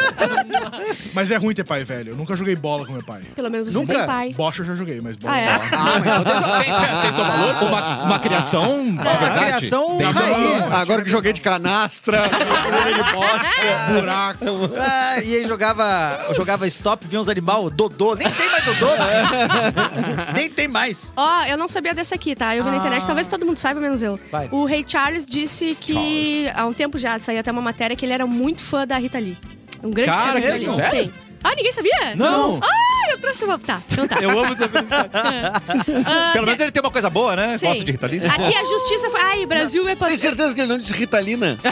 [1.14, 2.12] Mas é ruim ter pai velho.
[2.14, 3.22] Eu nunca joguei bola com meu pai.
[3.36, 3.94] Pelo menos você Nunca?
[3.96, 4.34] tem pai.
[4.34, 5.46] Bocha eu já joguei, mas bola Ah, é?
[5.46, 5.54] não.
[5.54, 7.64] Ah, mas então tem, tem, tem seu valor?
[7.64, 9.46] Uma, uma criação de verdade.
[9.58, 10.60] criação Tem seu raiz.
[10.60, 10.74] valor.
[10.76, 13.94] Agora que joguei de canastra, joguei de.
[13.94, 14.46] Buraco.
[14.80, 18.16] Ah, e aí jogava, jogava stop, vinha uns animal, Dodô.
[18.16, 20.34] Nem tem mais Dodô, né?
[20.34, 20.98] Nem tem mais.
[21.16, 22.56] Ó, eu não sabia dessa aqui, tá?
[22.56, 24.18] Eu vi na internet, talvez todo mundo saiba, menos eu.
[24.32, 24.48] Vai.
[24.52, 28.14] O Rei Charles disse que, há um tempo já, saiu até uma matéria, que ele
[28.14, 29.38] era muito fã da Rita Lee.
[29.84, 30.76] Um grande Cara, fã da Rita que Lee.
[30.76, 31.04] Sério?
[31.04, 31.14] Sim.
[31.44, 32.16] Ah, ninguém sabia?
[32.16, 32.62] Não.
[32.64, 33.60] Ah, eu trouxe uma...
[33.60, 34.16] Tá, então tá.
[34.24, 35.12] Eu amo essa felicidade.
[36.32, 37.58] Pelo menos ele tem uma coisa boa, né?
[37.58, 37.66] Sim.
[37.66, 38.22] Gosta de Rita Lee.
[38.26, 39.22] Aqui a justiça foi...
[39.22, 39.96] Ai, Brasil é...
[39.96, 41.60] Tem certeza que ele não disse Ritalina?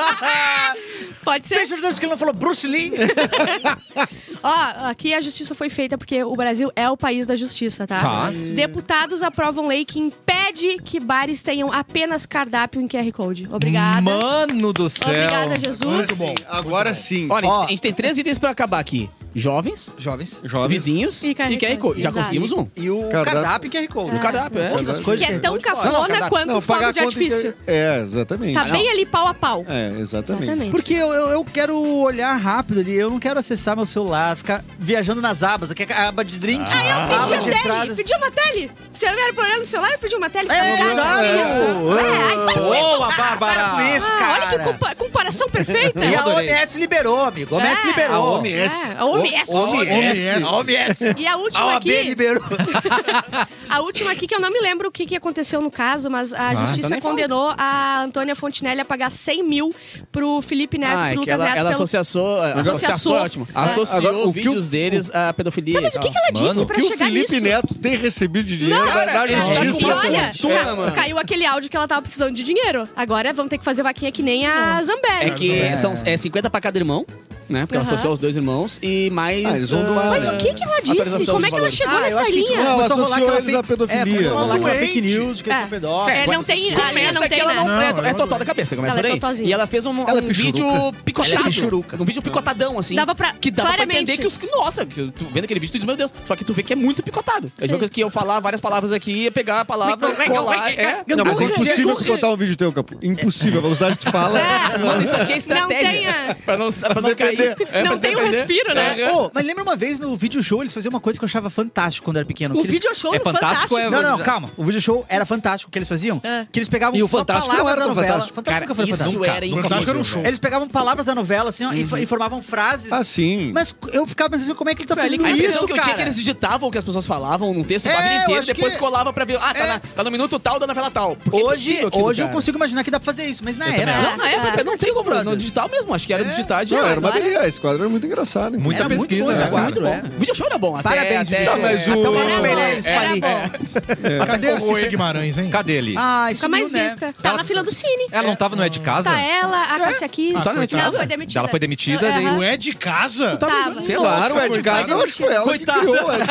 [1.22, 1.56] Pode ser.
[1.56, 2.92] Tem certeza que ele não falou Bruce Lee?
[4.42, 7.98] Ó, aqui a justiça foi feita porque o Brasil é o país da justiça, tá?
[7.98, 8.30] Tá.
[8.54, 13.46] Deputados aprovam lei que impede que bares tenham apenas cardápio em QR Code.
[13.52, 14.00] Obrigada.
[14.00, 15.08] Mano do céu.
[15.08, 15.84] Obrigada, Jesus.
[15.94, 16.34] Muito bom.
[16.48, 17.28] Agora sim.
[17.30, 17.64] Olha, a gente- Ó.
[17.64, 19.10] a gente tem três itens pra acabar aqui.
[19.34, 20.40] Jovens, Jovens.
[20.44, 20.68] Jovens.
[20.70, 22.02] vizinhos E QR Code.
[22.02, 22.24] Já Exato.
[22.24, 22.66] conseguimos um.
[22.76, 23.32] E o Cardápio.
[23.42, 24.16] cardápio QR Code.
[24.16, 24.72] O cardápio, é.
[24.72, 25.52] Outras coisas Que é tão.
[25.52, 27.54] Não, não, cafona quanto pagar fogos de artifício.
[27.66, 28.54] É, exatamente.
[28.54, 29.64] Tá bem ali pau a pau.
[29.68, 30.44] É, exatamente.
[30.44, 30.70] Exatamente.
[30.70, 34.64] Porque eu, eu, eu quero olhar rápido ali, eu não quero acessar meu celular, ficar
[34.78, 35.70] viajando nas abas.
[35.70, 37.96] Aqui é a aba de drink, Aí eu a aba pedi de a tele, entradas.
[37.96, 38.70] pedi uma tele.
[38.92, 40.48] Você não era problema no celular, eu pedi uma tele.
[40.50, 41.42] É, em casa, é.
[41.42, 41.62] isso.
[41.62, 42.82] Ô, É, ai, para com isso.
[42.96, 43.54] Boa, Bárbara!
[43.54, 44.32] Para com isso, Ah, cara.
[44.32, 46.04] olha que compa- comparação perfeita.
[46.04, 46.26] E a.
[46.26, 47.54] OMS liberou, amigo.
[47.54, 47.86] A OMS É.
[47.86, 48.16] liberou.
[48.16, 48.74] A OMS.
[48.74, 49.52] É, a OMS.
[49.52, 50.44] OMS.
[50.44, 51.14] A OMS.
[51.16, 52.42] E a A última OAB aqui, liberou.
[53.68, 56.32] a última aqui que eu não me lembro o que, que aconteceu no caso, mas
[56.32, 57.14] a então justiça nem fala.
[57.14, 59.74] condenou a Antônia Fontinelli a pagar 100 mil
[60.10, 61.56] pro Felipe Neto, Ah, pro é que Lucas ela, Neto.
[61.58, 61.82] ela pelo...
[61.84, 63.16] associou, associação Associou.
[63.18, 63.48] é ótimo.
[63.54, 63.58] É.
[63.60, 65.74] Associou Agora, o que vídeos o- deles à pedofilia.
[65.74, 67.44] Tá, mas o que, que ela disse Mano, pra que o chegar Felipe nisso?
[67.44, 69.26] Neto tem recebido de dinheiro da,
[69.64, 69.96] justiça.
[69.96, 70.92] Olha, Toma, ca- mano.
[70.92, 72.88] caiu aquele áudio que ela tava precisando de dinheiro.
[72.96, 75.30] Agora vamos ter que fazer vaquinha que nem a Zambelli.
[75.30, 77.04] É que são é 50 pra cada irmão,
[77.50, 77.60] né?
[77.66, 77.92] Porque ela Aham.
[77.94, 79.44] associou os dois irmãos e mais.
[79.44, 80.92] Ah, eles vão doar, ah, Mas o que que ela disse?
[80.92, 81.74] atualização Como é dos que ela valores.
[81.74, 82.58] chegou Ah, eu nessa acho que, tipo, linha?
[82.64, 84.00] Não, ela começou a rolar associou aquela eles à pedofilia.
[84.00, 84.86] É, começou a rolar aquela Doente.
[84.86, 85.60] fake news, que eles É.
[85.62, 86.18] são pedófilos.
[86.20, 87.58] É, não tem, a linha Começa não que tem, ela né?
[87.60, 89.20] não, Não, é, ela é é total da cabeça, começa Ela por é aí.
[89.20, 89.48] totalzinha.
[89.48, 90.32] e ela fez um, Ela é pichuruca.
[90.62, 91.34] vídeo picotado.
[91.34, 91.96] Ela é pichuruca.
[92.00, 92.94] Um vídeo picotadão, assim.
[92.94, 94.02] Dava pra- Que dava pra claramente.
[94.12, 94.38] entender que os.
[94.52, 96.12] Nossa, que tu vendo aquele vídeo, tu diz, meu Deus.
[96.26, 97.50] Só que tu vê que é muito picotado.
[97.58, 100.70] É a mesma coisa que eu falar várias palavras aqui, ia pegar a palavra, colar.
[100.72, 101.00] É.
[101.06, 102.98] Não, mas é impossível botar um vídeo teu, Capu.
[103.02, 103.58] Impossível.
[103.60, 104.40] A velocidade que tu fala.
[104.84, 105.90] Mano, isso aqui é Não estratégia.
[105.90, 107.36] tenha- Pra não, pra não você cair.
[107.54, 107.74] Perder.
[107.76, 109.00] É, Não tem um respiro, né?
[109.00, 109.12] É.
[109.12, 111.50] Ô, mas lembra uma vez no vídeo show eles faziam uma coisa que eu achava
[111.50, 112.54] fantástico quando eu era pequeno.
[112.54, 113.78] O eles- vídeo show É fantástico, Fantástico.
[113.78, 114.50] é- Não, não, calma.
[114.56, 116.20] O vídeo show era fantástico o que eles faziam.
[116.24, 116.46] É.
[116.50, 118.06] Que eles pegavam E o Fantástico palavras era da novela.
[118.08, 118.34] fantástico.
[118.34, 119.24] Fantástico Cara, nunca foi isso fantástico.
[119.24, 119.62] era incrível.
[119.62, 120.22] Fantástico era um show.
[120.24, 122.90] Eles pegavam palavras da novela assim, ó, e e formavam frases.
[122.92, 123.50] Ah, sim.
[123.52, 125.76] Mas eu ficava pensando como é que ele tá fazendo A isso, que eu tinha
[125.76, 126.02] é que cara?
[126.02, 128.76] eles digitavam o que as pessoas falavam num texto, o É, bagulho eu inteiro, depois
[128.76, 129.36] colava pra ver.
[129.40, 129.78] Ah, tá, É.
[129.78, 131.12] tá no minuto tal da novela tal.
[131.32, 132.34] É Hoje, hoje eu cara.
[132.34, 133.86] consigo imaginar que dá pra fazer isso, mas na época...
[133.86, 135.10] Não, na época não tem como.
[135.24, 136.26] No digital mesmo, acho que era É.
[136.26, 137.48] digital de Não, era uma agora- beleza.
[137.48, 138.54] Esse quadro era muito engraçado.
[138.56, 138.60] hein?
[138.62, 139.46] Muita Era muito pesquisa, bom né?
[139.48, 140.00] quadro, muito é.
[140.08, 140.16] bom.
[140.16, 140.76] O vídeo show era bom.
[140.76, 141.44] Até, Parabéns, até.
[141.44, 144.26] Tá, mas o- Até o Maurício É, Meirelles bom.
[144.26, 145.50] Cadê a Cissa Guimarães, hein?
[145.50, 145.94] Cadê ele?
[145.96, 146.84] Ah, Fica mais né?
[146.84, 147.14] vista.
[147.22, 148.06] Tá na fila do Cine.
[148.12, 149.10] Ela não tava no É de Casa?
[149.10, 150.42] Tá ela, a Cássia Kiss.
[150.44, 150.98] Tá no É de Ela Casa?
[150.98, 151.38] foi demitida.
[151.40, 153.36] Ela foi demitida, daí- O é de casa?
[153.36, 153.82] Tava.
[153.82, 154.16] Sei lá.
[154.16, 154.62] Claro, o Ed.
[154.62, 156.24] Casa, eu acho que foi ela que criou o Ed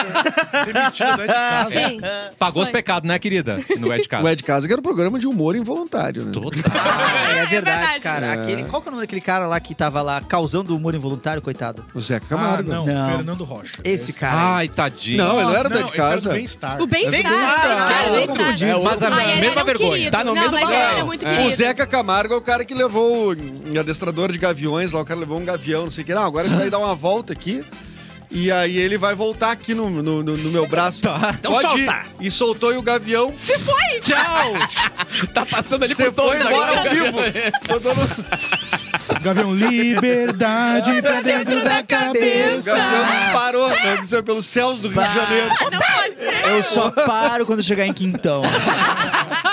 [0.65, 1.69] Demitido do é de casa.
[1.71, 1.99] Sim.
[2.37, 3.59] Pagou os pecados, né, querida?
[3.77, 4.23] No É de Casa.
[4.23, 6.31] O Ed Casa que era um programa de humor involuntário, né?
[6.73, 8.33] Ah, é verdade, cara.
[8.49, 8.63] É.
[8.63, 11.83] Qual que é o nome daquele cara lá que tava lá causando humor involuntário, coitado?
[11.93, 12.69] O Zeca Ah, Camargo.
[12.71, 13.09] não, Não.
[13.17, 13.73] Fernando Rocha.
[13.83, 14.55] Esse cara.
[14.57, 15.17] Ai, tadinho.
[15.17, 16.29] Não, ele não era ele faz Casa.
[16.29, 16.77] o bem-estar.
[16.81, 18.71] Ah, confundido.
[18.71, 20.11] É o- Mas a Ah, mesma vergonha.
[20.11, 21.45] Tá no mesmo é É.
[21.47, 25.19] O Zeca Camargo é o cara que levou o adestrador de gaviões lá, o cara
[25.19, 26.13] levou um gavião, não sei o que.
[26.13, 27.63] Não, agora ele vai dar uma volta aqui.
[28.31, 31.01] E aí ele vai voltar aqui no, no, no- no meu braço.
[31.09, 31.35] Tá.
[31.39, 31.85] Então Pode ir.
[31.85, 32.05] solta.
[32.21, 33.33] E soltou e o gavião
[34.03, 34.53] Tchau!
[35.33, 37.17] Tá passando ali você por todos foi embora ao vivo.
[38.79, 38.88] No-
[39.21, 42.71] Gavião, liberdade pra dentro da O cabeça.
[42.75, 45.49] gavião disparou né, dizer, pelos céus do Rio de Janeiro.
[45.71, 46.45] Não pode ser.
[46.49, 48.41] Eu só paro quando chegar em Quintão.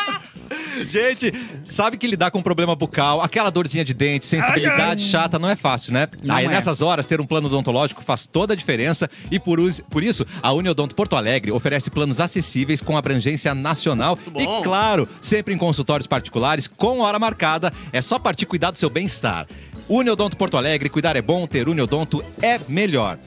[0.85, 1.33] Gente,
[1.65, 5.93] sabe que lidar com problema bucal, aquela dorzinha de dente, sensibilidade chata, não é fácil,
[5.93, 6.09] né?
[6.23, 6.49] Não Aí é.
[6.49, 9.59] nessas horas, ter um plano odontológico faz toda a diferença e por,
[9.91, 15.55] por isso, a Uniodonto Porto Alegre oferece planos acessíveis com abrangência nacional e, claro, sempre
[15.55, 17.73] em consultórios particulares, com hora marcada.
[17.93, 19.47] É só partir cuidar do seu bem-estar.
[19.89, 23.19] Uniodonto Porto Alegre, cuidar é bom, ter Uniodonto é melhor.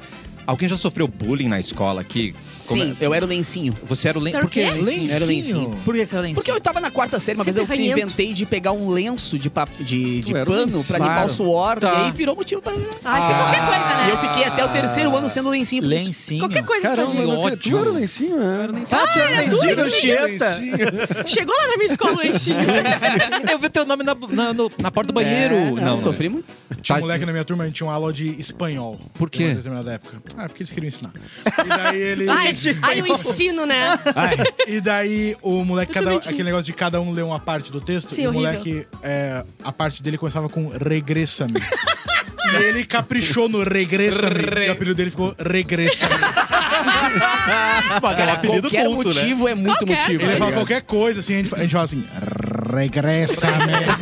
[0.46, 2.36] Alguém já sofreu bullying na escola aqui?
[2.70, 3.06] Como Sim, é?
[3.06, 3.76] eu era o lencinho.
[3.84, 4.34] Você era o len...
[4.34, 4.70] Era o Por que quê?
[4.72, 5.12] lencinho?
[5.12, 5.78] Era o lencinho.
[5.84, 7.66] Por que você tá lá em Porque eu tava na quarta série, uma vez eu
[7.66, 7.98] ranhento.
[8.00, 10.88] inventei de pegar um lenço de, pap- de, de Tu era um pano lenço.
[10.88, 11.28] pra limpar Claro.
[11.28, 11.92] o suor, Tá.
[11.94, 12.72] e aí virou motivo pra...
[13.04, 14.08] Ah, isso é qualquer coisa, né?
[14.08, 15.82] E eu fiquei até o terceiro ano sendo lencinho.
[15.84, 16.06] por isso.
[16.06, 16.40] Lencinho.
[16.42, 17.12] Qualquer coisa que Caramba,
[17.44, 17.58] fazia.
[17.58, 18.68] tu era o lencinho, né?
[18.92, 19.90] Ah, tu era lencinho do lencinho.
[20.00, 21.28] Chieta.
[21.28, 22.56] Chegou lá na minha escola o Enchio.
[23.52, 25.56] Eu vi teu nome na, na, no- na porta do banheiro.
[25.56, 26.54] É, não, não, sofri muito.
[26.82, 29.00] Tinha um Tá- moleque na minha turma, a gente tinha uma aula de espanhol.
[29.14, 29.44] Por quê?
[29.44, 30.18] Em uma determinada época.
[30.38, 31.12] Ah, porque eles queriam ensinar.
[31.66, 32.26] E daí ele...
[32.82, 34.00] Ai, ai, o ensino, né?
[34.68, 38.14] E daí o moleque, cada, aquele negócio de cada um ler uma parte do texto,
[38.14, 38.50] Sim, e o horrível.
[38.52, 41.54] moleque, é, a parte dele começava com regressa-me.
[42.60, 44.66] e ele caprichou no regressa-me.
[44.66, 46.16] E o apelido dele ficou regressa-me.
[48.02, 49.16] Mas é um apelido Qualquer culto, né?
[49.16, 49.98] motivo é muito Qualquer.
[50.02, 50.24] motivo.
[50.24, 52.04] Ele tá fala qualquer coisa, assim, a gente, a gente fala assim,
[52.76, 53.74] regressa-me.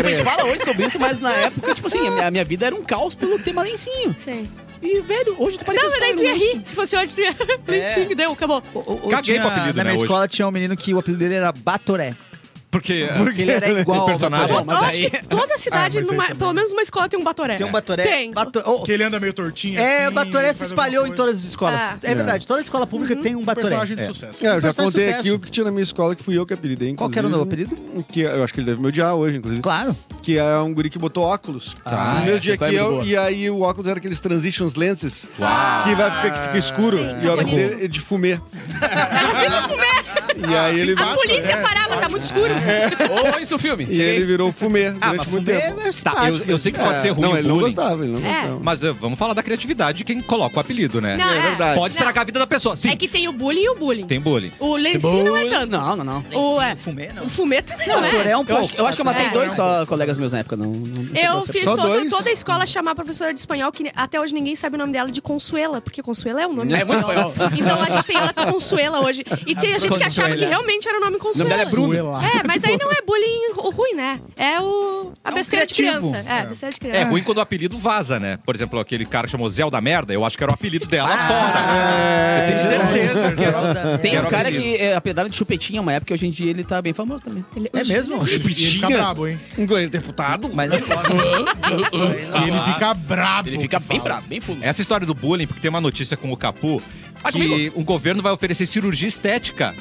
[0.00, 2.30] Tipo, a gente fala hoje sobre isso, mas na época, tipo assim, a minha, a
[2.30, 4.14] minha vida era um caos pelo tema lencinho.
[4.18, 4.48] Sim.
[4.82, 6.60] E, velho, hoje tu parece Não, mas daí tu ia rir.
[6.64, 7.36] Se fosse hoje, tu ia...
[7.68, 8.62] Lencinho, deu, acabou.
[8.74, 10.04] O- o- Caguei tinha- pro apelido, Na né, minha hoje.
[10.04, 12.14] escola tinha um menino que o apelido dele era Batoré.
[12.70, 13.08] Porque.
[13.16, 14.48] Porque ele era igual ao personagem.
[14.54, 17.24] Tá bom, Eu acho que toda cidade, Ah, numa- pelo menos numa escola, tem um
[17.24, 17.56] batoré.
[17.56, 18.02] Tem um Batoré.
[18.02, 18.30] Tem.
[18.32, 21.38] Bato- oh, Que ele anda meio tortinho É, assim, o Batoré se espalhou em todas
[21.38, 21.80] as escolas.
[21.82, 21.98] Ah.
[22.02, 23.66] É, verdade, toda escola pública tem um Batoré.
[23.68, 24.06] Personagem de É.
[24.06, 24.44] sucesso.
[24.44, 26.46] É, eu já Personagem contei aqui o que tinha na minha escola, que fui eu
[26.46, 27.76] que apelidei, Qual que era o novo apelido?
[28.10, 29.62] Que eu acho que ele deve me odiar hoje, inclusive.
[29.62, 29.96] Claro.
[30.22, 31.74] Que é um guri que botou óculos.
[31.84, 33.04] Ah, no mesmo essa dia que é eu, boa.
[33.04, 35.26] e aí o óculos era aqueles transitions lenses.
[35.38, 35.84] Uau.
[35.84, 36.98] Que vai ficar, que fica escuro.
[36.98, 38.38] Sim, e ele- de fumê.
[40.36, 42.52] E aí ele, A polícia é, parava, tá muito escuro.
[43.34, 43.86] Ô, isso o filme.
[43.88, 45.80] e ele virou fumê Ah, durante mas muito fumê tempo.
[45.80, 47.74] é Tá, eu, eu sei que pode É, ser ruim não, o ele não bullying.
[47.74, 48.32] gostava, ele não É.
[48.32, 48.60] gostava.
[48.62, 51.16] Mas eh, vamos falar da criatividade de quem coloca o apelido, né?
[51.16, 51.78] Não, É verdade.
[51.78, 51.98] Pode Não.
[52.00, 52.76] estragar a vida da pessoa.
[52.76, 54.06] Sim, É que tem o bullying e o bullying.
[54.06, 54.52] tem bullying.
[54.58, 55.70] O lencinho não é tanto.
[55.70, 56.24] Não, não, não.
[56.32, 57.24] O, é, Fumê, não.
[57.24, 58.30] o fumê também não, é.
[58.30, 58.64] é um Eu pouco.
[58.64, 59.30] acho, eu acho que eu matei É.
[59.30, 60.56] dois só colegas meus na época.
[60.56, 60.72] Não, não,
[61.02, 62.10] não Eu fiz Só toda, dois?
[62.10, 64.92] toda a escola chamar a professora de espanhol, que até hoje ninguém sabe o nome
[64.92, 67.32] dela de Consuela, porque Consuela é um nome É muito espanhol.
[67.56, 69.24] Então a gente tem ela com Consuela hoje.
[69.46, 71.50] E tinha gente que achava que realmente era o nome O nome Consuela.
[71.50, 71.92] dela é Bruno.
[71.92, 72.24] Suela.
[72.26, 74.20] É, mas aí não é bullying ru- ruim, né?
[74.36, 75.12] É o.
[75.24, 76.16] A um besteira de criança.
[76.18, 77.10] É, besteira de É criança.
[77.10, 78.38] ruim quando o apelido vaza, né?
[78.44, 80.86] Por exemplo, aquele cara que chamou Zé da Merda, eu acho que era o apelido
[80.86, 82.40] dela Ah, fora.
[82.40, 83.94] eu tenho certeza que era.
[83.94, 83.98] É.
[83.98, 84.62] Tem um o cara apelido.
[84.76, 87.44] que é, apelidaram de chupetinha uma época, hoje em dia ele tá bem famoso também.
[87.72, 88.26] É mesmo?
[88.26, 89.38] E ele fica brabo, hein?
[89.58, 90.50] Um goleiro deputado.
[90.54, 91.12] Mas não pode.
[92.44, 93.48] E ele fica brabo.
[93.48, 94.60] Ele fica bem bravo, bem fundo.
[94.62, 96.82] Essa história do bullying, porque tem uma notícia com o Capu
[97.22, 97.80] Ah, que comigo?
[97.80, 99.74] o governo vai oferecer cirurgia estética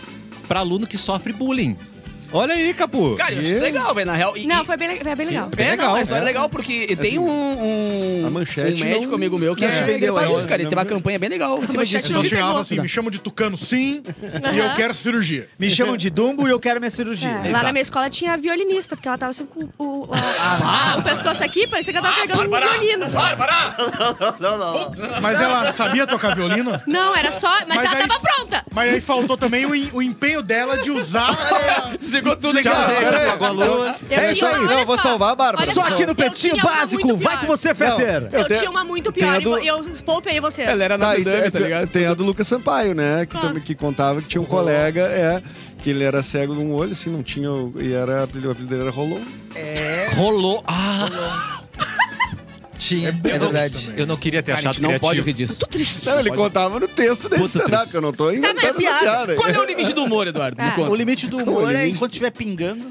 [0.50, 1.78] pra aluno que sofre bullying.
[2.32, 3.16] Olha aí, Capu.
[3.18, 4.38] Cara, eu acho isso legal, velho, na real.
[4.38, 5.50] E- Não, e- foi bem, le- foi bem legal.
[5.56, 6.20] Bem é, legal, Não, é.
[6.20, 9.70] é legal porque tem um, um, A manchete um médico não- amigo meu que não
[9.72, 10.62] é, te vendeu ele faz ainda, isso, cara.
[10.62, 10.98] Ele não tem uma vendeu.
[10.98, 12.12] campanha bem legal em cima manchete disso.
[12.14, 12.62] Eu só me chegava pegou.
[12.62, 14.04] assim, me chama de tucano sim,
[14.54, 15.50] e eu quero cirurgia.
[15.58, 17.30] Me chamam de Dumbo e eu quero minha cirurgia.
[17.44, 20.98] É, lá na minha escola tinha violinista, porque ela tava sempre com o, o, a-
[21.00, 23.06] o pescoço aqui, parecia que ela tava pegando um violino.
[25.22, 26.80] Mas ela sabia tocar violino?
[26.86, 27.50] Não, era só.
[27.68, 28.66] Mas, Mas ela aí- tava pronta.
[28.72, 31.30] Mas aí faltou também o, em- o empenho dela de usar.
[32.20, 33.04] Desligou tudo Legal, aqui.
[33.52, 33.96] lua.
[34.10, 34.62] Eu É isso aí.
[34.66, 35.64] Não, vou salvar a Bárbara.
[35.66, 37.16] Olha Só aqui no uma Básico.
[37.18, 38.28] Vai com você, Fetter.
[38.32, 40.68] Eu Eu tinha uma muito pior e eu poupei vocês.
[40.68, 41.88] Ela era na Tá, tem, tá ligado?
[41.88, 43.26] tem a do Lucas Sampaio, né?
[43.26, 43.42] Que, Ah.
[43.42, 45.42] também, que contava que tinha um colega, é,
[45.82, 47.52] que ele era cego de um olho, assim, não tinha.
[47.52, 49.20] o- E era, o apelido dele era Rolon.
[50.16, 50.64] Rolou.
[50.68, 51.62] Ah,
[52.90, 53.86] Tinha, é, bem verdade.
[53.86, 54.00] também.
[54.00, 55.68] eu não queria ter Cara, achado não pode rir criativo.
[55.78, 56.06] disso.
[56.10, 56.42] Não, ele Pode.
[56.42, 57.92] contava no texto Puta stand-up, triste.
[57.92, 59.00] que eu não tô inventando mas é essa piada.
[59.02, 59.36] piada.
[59.36, 60.58] Qual é o limite do humor, Eduardo?
[60.60, 60.76] Ah.
[60.90, 62.88] O limite do humor O é enquanto estiver pingando.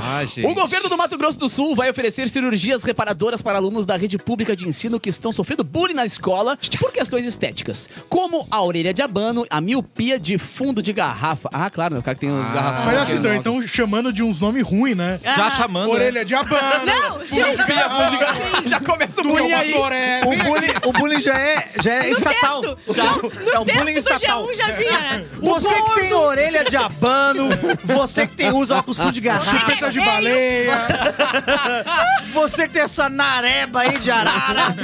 [0.00, 0.46] Ah, gente.
[0.46, 4.18] O governo do Mato Grosso do Sul vai oferecer cirurgias reparadoras para alunos da rede
[4.18, 8.92] pública de ensino que estão sofrendo bullying na escola por questões estéticas, como a orelha
[8.92, 11.48] de abano, a miopia de fundo de garrafa.
[11.52, 12.86] Ah, claro, o cara que tem os garrafões.
[12.86, 15.20] Mas assim, aqui, então, então chamando de uns nomes ruins, né?
[15.22, 15.50] Já Ah.
[15.52, 15.88] chamando.
[15.88, 15.94] né?
[15.94, 16.84] Orelha de abano.
[16.86, 17.42] Não, sim.
[17.42, 19.72] fundo de garrafa, Já começa o é bullying uma aí.
[19.72, 20.20] toré.
[20.22, 22.60] O bullying, o bullying já é, já é No estatal.
[22.62, 22.78] texto.
[22.94, 24.46] Já- Não, é no um bullying estatal.
[24.48, 25.26] G1 já vinha, né?
[25.40, 27.48] O Você que tem orelha de abano,
[27.84, 30.86] você que tem usa óculos fundo de garrafa, Chupeta de Ei, baleia.
[32.32, 34.74] você que tem essa nareba aí de arara.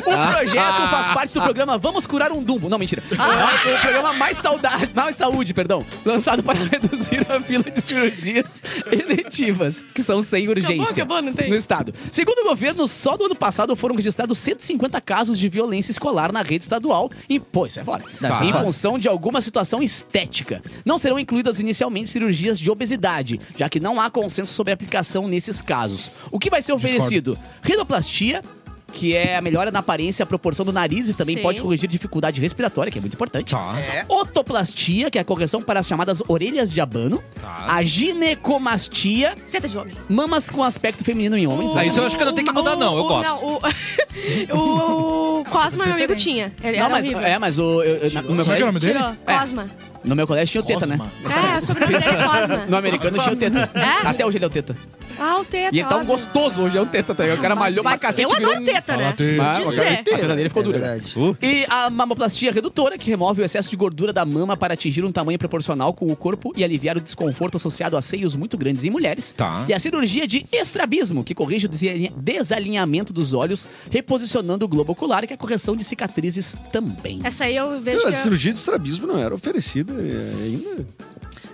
[0.00, 2.68] O projeto faz parte do programa Vamos Curar um Dumbo.
[2.68, 3.02] Não, mentira.
[3.18, 8.62] Ah, o programa Mais Saudade, Mais Saúde, perdão, lançado para reduzir a fila de cirurgias
[8.90, 11.50] eletivas, que são sem urgência acabou, não tem?
[11.50, 11.92] no estado.
[12.10, 16.42] Segundo o governo, só do ano passado foram registrados 150 casos de violência escolar na
[16.42, 17.10] rede estadual.
[17.28, 18.04] E, pô, isso é foda.
[18.20, 20.62] Não, isso é em função de alguma situação estética.
[20.84, 25.26] Não serão incluídas inicialmente cirurgias de obesidade, já que não há consenso sobre a aplicação
[25.26, 26.10] nesses casos.
[26.30, 27.38] O que vai ser oferecido?
[27.62, 28.42] Rinoplastia,
[28.90, 31.42] que é a melhora na aparência, a proporção do nariz e também Sim.
[31.42, 33.52] pode corrigir dificuldade respiratória, que é muito importante.
[33.52, 33.74] Tá.
[34.08, 37.22] Otoplastia, que é a correção para as chamadas orelhas de abano.
[37.40, 37.66] Tá.
[37.68, 39.94] A ginecomastia, Teta de homem.
[40.08, 41.74] mamas com aspecto feminino em homens.
[41.76, 43.30] Ah, isso eu acho que não tem que mudar, não, eu o- gosto.
[43.30, 46.52] Não, o, o Cosma, meu amigo, tinha.
[46.62, 47.24] Ele Não, era mas, horrível.
[47.26, 48.94] é, mas o, eu- eu- na- no, meu é é o nome dele?
[48.98, 49.16] Tirou.
[49.26, 49.38] É.
[49.38, 49.70] Cosma.
[50.04, 50.98] no meu colégio tinha o teta, né?
[51.22, 51.54] Cosma.
[51.54, 52.66] É, o sobrenome dele é Cosma.
[52.66, 53.70] No americano tinha o teta.
[53.78, 54.06] É?
[54.08, 54.76] Até hoje ele é o teta.
[55.20, 55.74] Ah, o teta.
[55.74, 56.14] E ele tá um óbvio.
[56.16, 57.22] gostoso hoje, é um teta, tá?
[57.22, 57.38] ligado?
[57.38, 58.22] O cara malhou pra cacete.
[58.22, 59.14] Eu virou adoro um- teta, né?
[59.40, 59.86] Ah, Dizer.
[59.86, 60.78] a teta dele ficou É dura.
[60.78, 61.14] verdade.
[61.42, 65.12] E a mamoplastia redutora, que remove o excesso de gordura da mama para atingir um
[65.12, 68.90] tamanho proporcional com o corpo e aliviar o desconforto associado a seios muito grandes em
[68.90, 69.32] mulheres.
[69.36, 69.64] Tá.
[69.68, 74.92] E a cirurgia de estrabismo, que corrige o desalinha- desalinhamento dos olhos, reposicionando o globo
[74.92, 77.20] ocular, que é a correção de cicatrizes também.
[77.24, 78.22] Essa aí eu vejo Não, que a é...
[78.22, 80.86] cirurgia de estrabismo não era oferecida é, ainda.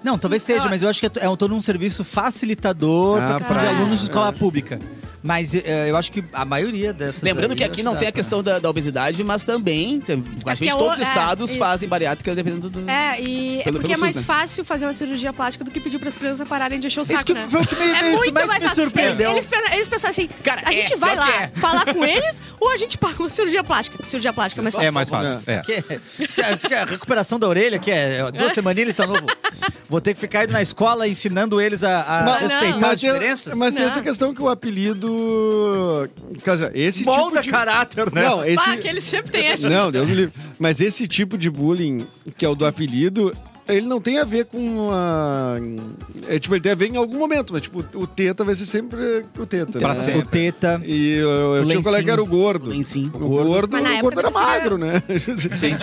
[0.07, 0.69] Não, talvez seja, Ah.
[0.69, 3.99] mas eu acho que é, é todo um serviço facilitador Ah, pra questão de alunos
[3.99, 4.79] de escola pública.
[5.23, 7.23] Mas eh, eu acho que a maioria dessas.
[7.23, 10.01] Lembrando aí, que aqui não dá tem a pra- questão da, da obesidade, mas também,
[10.01, 11.59] tem- praticamente é todos os é, estados isso.
[11.59, 12.89] fazem bariátrica dependendo do...
[12.91, 14.35] É, e é Pelo- porque pelo é mais SUS, né?
[14.35, 17.05] fácil fazer uma cirurgia plástica do que pedir para as crianças pararem de encher o
[17.05, 17.47] saco, Isso que né?
[17.49, 19.33] foi o que me, É isso muito mais mais me surpreendeu.
[19.33, 21.49] Eles, eles, eles pensaram assim, Cara, a é, gente vai pior que lá é.
[21.49, 24.05] falar com eles ou a gente paga uma cirurgia plástica?
[24.07, 24.87] Cirurgia plástica é mais fácil.
[24.89, 25.41] É mais fácil.
[25.47, 25.59] É.
[25.63, 25.83] Que,
[26.29, 29.27] que, é- que é a recuperação da orelha, que é duas semaninhas ele tá novo.
[29.89, 32.89] Vou ter que ficar indo na escola ensinando eles a, a Mas- respeitar não.
[32.91, 33.55] as diferenças.
[33.57, 35.06] mas tem essa questão que o apelido.
[36.43, 37.51] Quer dizer, esse Molda tipo de...
[37.51, 38.23] caráter, né?
[38.23, 38.61] Não, esse.
[38.61, 39.69] Ah, que ele sempre tem essa.
[39.69, 40.35] Não, Deus me livre.
[40.59, 43.35] Mas esse tipo de bullying, que é o do apelido,
[43.69, 45.57] ele não tem a ver com a.
[46.29, 48.67] É, tipo, ele tem a ver em algum momento, mas tipo, o teta vai ser
[48.67, 49.79] sempre o teta.
[49.79, 50.01] Pra né?
[50.01, 50.21] sempre.
[50.21, 50.81] O teta.
[50.85, 52.73] E eu, eu O tinha um colega que era o gordo.
[52.73, 53.11] Em si.
[53.13, 55.03] O gordo, na o época gordo era você era- magro, né?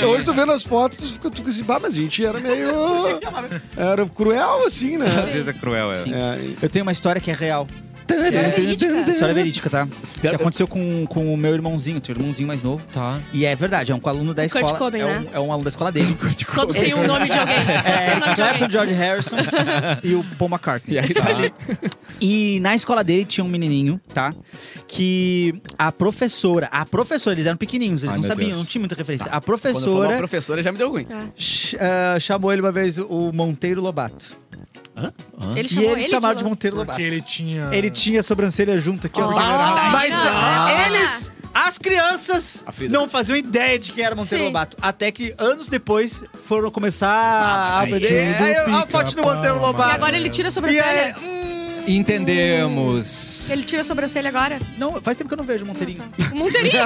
[0.07, 2.39] Hoje tu vendo as fotos, tu fica, tu fica assim, bah, mas a gente era
[2.39, 2.73] meio.
[3.75, 5.05] Era cruel, assim, né?
[5.07, 5.97] Às vezes é cruel, é.
[6.09, 7.67] É, Eu tenho uma história que é real.
[8.07, 9.11] É verídica.
[9.11, 9.87] História verídica, tá?
[10.19, 12.85] Que aconteceu com, com o meu irmãozinho, teu irmãozinho mais novo.
[12.91, 13.19] Tá.
[13.33, 14.77] E é verdade, é um aluno da Kurt escola.
[14.77, 15.27] Cobain, é, um, né?
[15.33, 16.17] é um aluno da escola dele.
[16.55, 17.55] Todos têm um nome de alguém.
[17.65, 18.71] Todos têm É, o nome de Clapton, alguém.
[18.71, 19.35] George Harrison
[20.03, 20.95] e o Paul McCartney.
[20.95, 21.53] E aí tá ali.
[22.21, 24.33] E na escola dele tinha um menininho, tá?
[24.87, 28.59] Que a professora, a professora, eles eram pequenininhos, eles Ai, não meu sabiam, Deus.
[28.59, 29.27] não tinha muita referência.
[29.31, 31.05] A Quando falou a professora professora já me deu ruim.
[31.37, 34.25] ch- ah, chamou ele uma vez o Monteiro Lobato.
[34.95, 36.97] Ele e eles ele chamaram de de Monteiro Lobato.
[36.99, 37.69] Porque ele tinha.
[37.73, 39.27] Ele tinha a sobrancelha junto aqui, ó.
[39.27, 40.69] Oh, Mas não.
[40.85, 44.47] eles, as crianças, não faziam ideia de quem era Monteiro Sim.
[44.47, 44.77] Lobato.
[44.81, 48.35] Até que anos depois foram começar a aprender.
[48.41, 49.59] Aí, a foto do Monteiro.
[49.59, 49.89] Lobato.
[49.91, 51.15] E agora ele tira a E sobrancelha.
[51.17, 51.52] aí, hum,
[51.87, 53.49] Entendemos.
[53.49, 54.59] Ele tira a sobrancelha agora.
[54.77, 56.01] não, faz tempo que eu não vejo o Monteirinho.
[56.31, 56.83] O Monteirinho.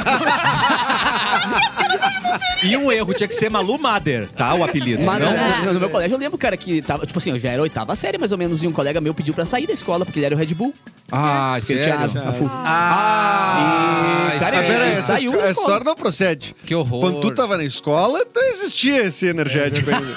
[2.63, 4.53] E um erro, tinha que ser Malu Mader, tá?
[4.55, 5.03] O apelido.
[5.03, 5.61] Mas não, É.
[5.65, 7.95] no, no meu colégio eu lembro, cara, que tava, tipo assim, eu já era oitava
[7.95, 10.25] série mais ou menos, e um colega meu pediu pra sair da escola, porque ele
[10.25, 10.73] era o Red Bull.
[11.11, 12.19] Ah, Porque ele tinha sério?
[12.19, 12.49] asa, a full.
[12.51, 15.67] Ah, E, cara, Ah, ele essa saiu his- da a escola.
[15.67, 16.55] história não procede.
[16.65, 16.99] Que horror.
[17.01, 20.15] Quando tu tava na escola, não existia esse energético ainda.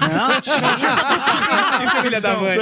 [2.02, 2.56] Filha da mãe.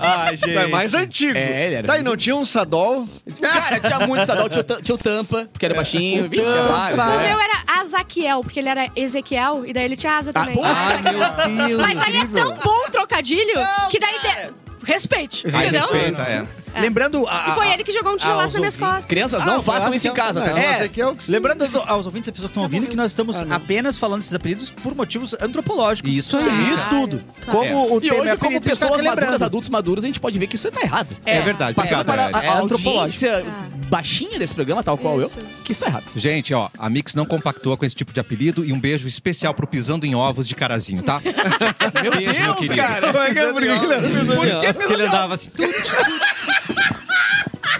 [0.00, 0.56] Ai, gente.
[0.56, 1.36] É mais antigo.
[1.36, 3.06] É, ele era- Daí não tinha um sadol.
[3.40, 6.28] Cara, tinha muito sadal, tinha, o tam- tinha o tampa, porque era baixinho.
[6.28, 7.28] Vixe, tinha vários, O é.
[7.28, 10.54] meu era Azaquiel, porque ele era Ezequiel, e daí ele tinha asa também.
[10.54, 10.62] pô.
[10.64, 11.82] Ai, meu Deus.
[11.82, 13.54] Mas aí é tão bom o trocadilho
[13.90, 14.14] que daí.
[14.20, 15.88] de- Respeite, Ai, entendeu?
[15.90, 16.44] respeita, é.
[16.80, 17.26] Lembrando.
[17.28, 19.04] A, E foi a- ele que jogou um tiro laço nas minhas costas.
[19.04, 20.58] Crianças, Ah, não o façam isso em é- casa, tá?
[20.58, 23.06] é- É, é o lembrando aos, aos ouvintes, as pessoas que estão ouvindo, que nós
[23.12, 26.10] estamos apenas falando esses apelidos por motivos antropológicos.
[26.12, 26.44] Isso aí.
[26.44, 27.24] De estudo.
[27.44, 27.58] Claro.
[27.68, 30.38] Como o E tema hoje, é como está pessoas maduras, adultos maduros, a gente pode
[30.38, 31.14] ver que isso tá errado.
[31.26, 33.44] É verdade, Passando obrigado, para a, a É audiência
[33.88, 35.30] baixinha desse programa, tal qual eu,
[35.64, 36.04] que isso tá errado.
[36.16, 39.52] Gente, ó, a Mix não compactua com esse tipo de apelido e um beijo especial
[39.54, 41.20] pro Pisando em Ovos de Carazinho, tá?
[42.02, 42.74] Meu Beijo, meu querido.
[43.12, 44.72] Como é que é?
[44.72, 45.50] Por que ele andava assim.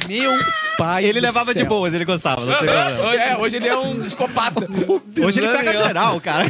[0.07, 0.31] Meu
[0.77, 1.68] pai Ele do levava de céu.
[1.68, 2.41] boas, ele gostava.
[2.45, 3.14] Não tem problema.
[3.14, 4.66] É, hoje ele é um psicopata.
[5.25, 6.45] Hoje ele pega geral, cara.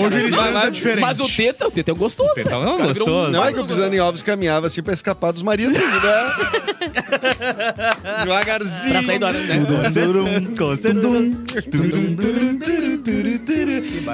[0.00, 0.70] Hoje ele Vai, vai.
[0.70, 1.00] diferente.
[1.00, 2.62] Mas o Teta, o Teta é um gostoso, Teta é um.
[2.62, 3.30] O cara virou gostoso.
[3.32, 5.82] Não é que o Pisando em Ovos caminhava assim pra escapar dos maridos, né?
[8.22, 8.92] Devagarzinho.
[8.92, 9.40] Pra sair do ar, né?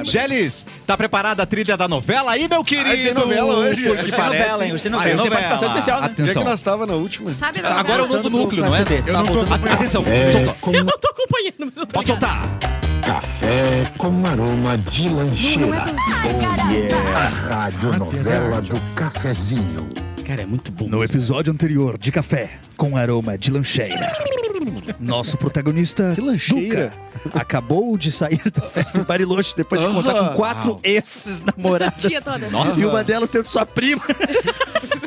[0.04, 2.90] Geles, tá preparada a trilha da novela aí, meu querido?
[2.90, 3.88] tem novela hoje.
[3.90, 4.42] Hoje tem parece...
[4.42, 4.72] novela, hein?
[4.72, 5.14] Hoje tem Ah, novela.
[5.14, 6.06] hoje tem participação especial, né?
[6.06, 6.44] Onde é que Atenção.
[6.44, 7.34] nós tava na última?
[7.34, 7.60] Sabe?
[7.60, 8.22] Agora é o novela?
[8.22, 8.80] novo núcleo, não é?
[9.06, 10.54] Eu não tô Atenção, É, solta.
[10.60, 12.58] com Eu não tô acompanhando, mas eu tô Pode soltar.
[13.04, 15.84] café com aroma de lancheira.
[15.86, 17.16] Oh yeah!
[17.16, 17.28] A
[17.64, 19.88] rádio novela do cafezinho.
[20.24, 20.86] Cara, é muito bom.
[20.88, 24.12] No episódio anterior de Café com aroma de lancheira,
[25.00, 26.84] nosso protagonista, Que lancheira?
[26.90, 32.02] Duca, acabou de sair da festa em Bariloche depois de contar com quatro ex-namoradas.
[32.02, 32.46] Tia toda.
[32.76, 34.02] E uma delas sendo sua prima.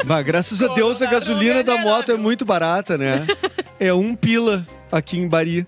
[0.05, 3.25] Bah, graças a Deus a gasolina da moto é muito barata, né?
[3.79, 5.67] É um pila aqui em Bari.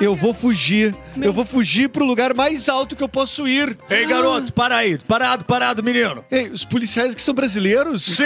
[0.00, 0.94] Eu vou fugir.
[1.20, 3.76] Eu vou fugir pro lugar mais alto que eu posso ir.
[3.88, 4.98] Ei, garoto, para aí.
[4.98, 6.24] Parado, parado, menino.
[6.30, 8.02] Ei, os policiais que são brasileiros?
[8.02, 8.24] Sim!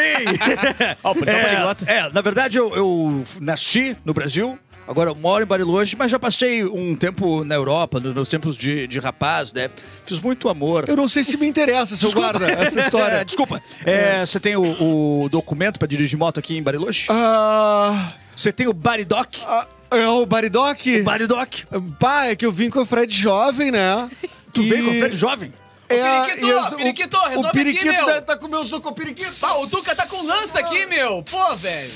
[1.03, 4.59] Ó, o policial é, é, na verdade eu, eu nasci no Brasil.
[4.89, 8.57] Agora eu moro em Bariloche, mas já passei um tempo na Europa, nos meus tempos
[8.57, 9.68] de, de rapaz, né?
[10.05, 10.89] Fiz muito amor.
[10.89, 13.24] Eu não sei se me interessa, seu guarda, essa É, história.
[13.24, 13.61] desculpa.
[13.84, 17.09] É, Você tem o, o documento pra dirigir moto aqui em Bariloche?
[17.11, 19.34] Ah, Você tem o Baridoc?
[19.45, 20.80] ah, é o Baridoc?
[21.05, 21.55] Baridoc?
[21.99, 24.09] Pá, é que eu vim com o Fred jovem, né?
[24.53, 25.53] Tu E- veio com o Fred jovem?
[25.89, 28.07] É, Periquito, e eu- o- Periquito, O resolve aqui, periquito meu.
[28.07, 29.30] deve estar com meus com o periquito.
[29.43, 31.22] Ah, o Duca tá com lança aqui, meu.
[31.22, 31.89] Pô, velho.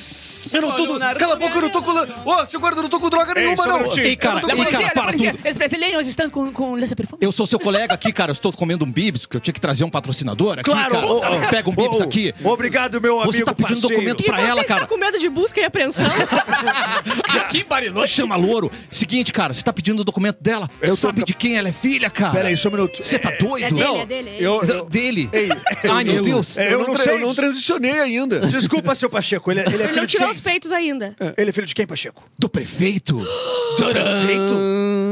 [0.53, 0.99] Eu não tô.
[1.19, 1.91] Cala a boca, eu não tô com.
[1.93, 3.97] Ô, seu guarda, eu não tô com droga nenhuma, um não.
[3.99, 5.39] Ei, cara, tô ei, cara, para tudo.
[5.49, 7.19] Os brasileiros estão com, com lança-perfume.
[7.23, 8.31] Eu sou seu colega aqui, cara.
[8.31, 11.07] Eu estou comendo um bibs, que eu tinha que trazer um patrocinador aqui, Claro, cara.
[11.07, 12.35] ô, ô, Pega um bibs ô, aqui.
[12.43, 13.95] Obrigado, meu amigo Você tá pedindo parceiro.
[13.95, 14.87] documento E pra você ela, cara.
[14.87, 16.07] com medo de busca e apreensão?
[17.41, 18.15] Aqui em Bariloche.
[18.15, 18.71] Chama louro.
[18.91, 20.69] Seguinte, cara, você tá pedindo o documento dela.
[20.81, 22.33] Eu tô- Sabe de quem ela é filha, cara?
[22.33, 23.03] Pera aí, só um minuto.
[23.03, 23.65] Você tá doido?
[23.67, 24.31] É dele, Não, é dele.
[24.31, 25.29] é eu, eu, Dele.
[25.33, 25.49] Ei,
[25.91, 26.57] Ai, meu Deus.
[26.57, 27.15] É, eu, eu não sei.
[27.15, 28.41] eu não transicionei ainda.
[28.41, 29.51] Desculpa, seu Pacheco.
[29.51, 30.27] Ele, ele é Ele filho não de quem?
[30.31, 31.15] Os peitos ainda.
[31.37, 32.25] Ele é filho de quem, Pacheco?
[32.39, 33.19] Do prefeito?
[33.79, 34.55] Prefeito?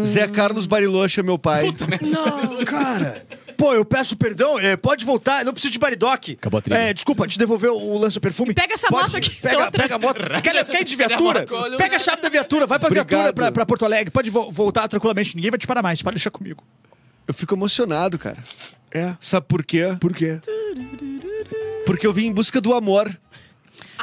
[0.04, 1.72] Zé Carlos Bariloche é meu pai.
[2.02, 2.64] Não.
[2.64, 3.24] Cara,
[3.56, 4.58] pô, eu peço perdão.
[4.58, 6.32] é, pode voltar, não preciso de baridoque.
[6.32, 6.76] Acabou a trilha.
[6.78, 8.54] É, desculpa, te devolver o, o lança-perfume.
[8.54, 9.04] Pega essa Pode?
[9.04, 9.82] moto aqui, Pega, outra.
[9.82, 10.20] pega a moto.
[10.42, 11.46] Quer, quer ir de viatura?
[11.76, 13.08] Pega a chave da viatura, vai pra Obrigado.
[13.08, 14.10] viatura pra, pra Porto Alegre.
[14.10, 15.34] Pode vo- voltar tranquilamente.
[15.36, 16.02] Ninguém vai te parar mais.
[16.02, 16.62] Pode deixar comigo.
[17.26, 18.38] Eu fico emocionado, cara.
[18.90, 19.14] É.
[19.20, 19.96] Sabe por quê?
[20.00, 20.40] Por quê?
[21.86, 23.08] Porque eu vim em busca do amor.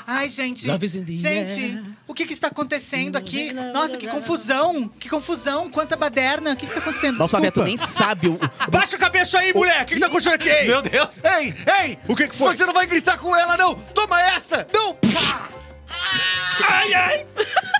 [0.07, 0.67] Ai, gente.
[1.15, 3.53] Gente, o que que está acontecendo aqui?
[3.53, 4.87] Nossa, que confusão.
[4.99, 5.69] Que confusão.
[5.69, 6.53] Quanta baderna.
[6.53, 7.17] O que que está acontecendo?
[7.17, 8.39] Nossa, Beto, nem sabe o...
[8.69, 9.83] Baixa a cabeça aí, mulher.
[9.83, 10.63] O que, que tá acontecendo aqui?
[10.65, 11.23] Meu Deus.
[11.23, 11.99] Ei, ei!
[12.07, 12.55] O que que foi?
[12.55, 13.75] Você não vai gritar com ela, não!
[13.75, 14.67] Toma essa!
[14.73, 14.97] Não!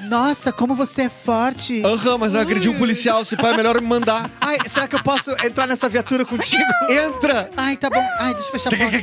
[0.09, 1.81] Nossa, como você é forte.
[1.83, 3.23] Aham, mas eu agredi um policial.
[3.25, 4.29] Se pai, é melhor me mandar.
[4.39, 6.63] Ai, será que eu posso entrar nessa viatura contigo?
[6.89, 7.49] Entra!
[7.57, 8.05] Ai, tá bom.
[8.19, 8.97] Ai, deixa eu fechar a porta.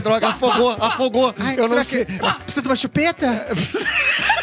[0.00, 1.34] Droga, afogou, afogou.
[1.38, 2.04] Ai, Eu será não sei.
[2.04, 2.12] que...
[2.44, 3.46] Precisa de uma chupeta?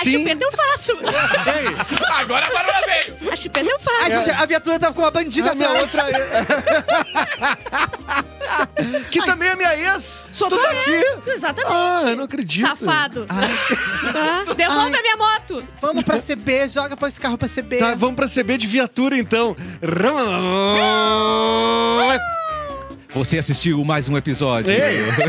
[0.00, 0.92] A chupeta eu faço.
[0.92, 1.76] Ei,
[2.20, 3.32] Agora a barulha veio.
[3.32, 3.96] A chupeta eu faço.
[4.02, 6.04] Ai, gente, a viatura tava com uma bandida a minha outra.
[9.10, 10.24] que também é minha ex.
[10.32, 10.90] Sou tu tua tá aqui.
[10.90, 11.20] ex.
[11.26, 11.72] Exatamente.
[11.72, 12.66] Ah, eu não acredito.
[12.66, 13.26] Safado.
[13.26, 14.54] Tá?
[14.54, 14.98] Devolve Ai.
[14.98, 15.64] a minha moto.
[15.80, 17.78] Vamos pra CB, joga pra esse carro pra CB.
[17.78, 19.56] Tá, vamos pra CB de viatura então.
[23.12, 24.72] Você assistiu mais um episódio.
[24.72, 24.78] Ei,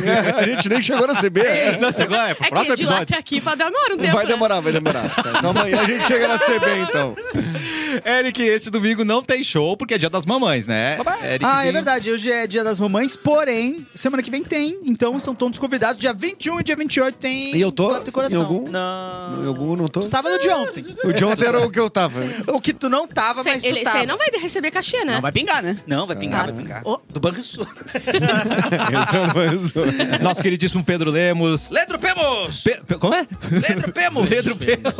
[0.37, 1.41] a gente nem chegou na CB.
[1.79, 2.15] Não chegou?
[2.15, 3.03] É pro É próximo que de lá episódio.
[3.03, 4.13] até aqui vai demorar um tempo.
[4.13, 4.31] Vai né?
[4.31, 5.03] demorar, vai demorar.
[5.37, 7.15] Então amanhã a gente chega na CB então.
[8.05, 10.97] Eric, esse domingo não tem show porque é dia das mamães, né?
[11.23, 11.39] Ericzinho.
[11.43, 12.11] Ah, é verdade.
[12.11, 14.79] Hoje é dia das mamães, porém, semana que vem tem.
[14.83, 15.97] Então estão todos convidados.
[15.99, 17.55] Dia 21 e dia 28 tem.
[17.55, 18.39] E eu tô e Coração.
[18.39, 18.69] em algum?
[18.69, 19.43] Não.
[19.43, 20.01] Em algum não tô?
[20.01, 20.85] Tu tava no de ontem.
[21.03, 22.21] O de ontem era o que eu tava.
[22.47, 23.99] O que tu não tava, Cê- mas tu ele, tava.
[23.99, 25.15] cê não vai receber cachê, né?
[25.15, 25.77] Não vai pingar, né?
[25.87, 26.81] Não, vai pingar, vai pingar.
[26.85, 26.99] Ô.
[27.09, 27.67] Do Banco Sul.
[27.93, 31.69] Esse é o mais- Nosso queridíssimo Pedro Lemos.
[31.69, 32.61] Ledro Pemos!
[32.61, 33.27] Pe- Pe- como é?
[33.51, 34.29] Ledro Pemos!
[34.29, 34.95] Pedro Pemos.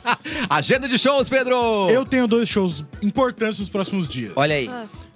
[0.48, 1.88] Agenda de shows, Pedro.
[1.90, 4.32] Eu tenho dois shows importantes nos próximos dias.
[4.36, 4.70] Olha aí.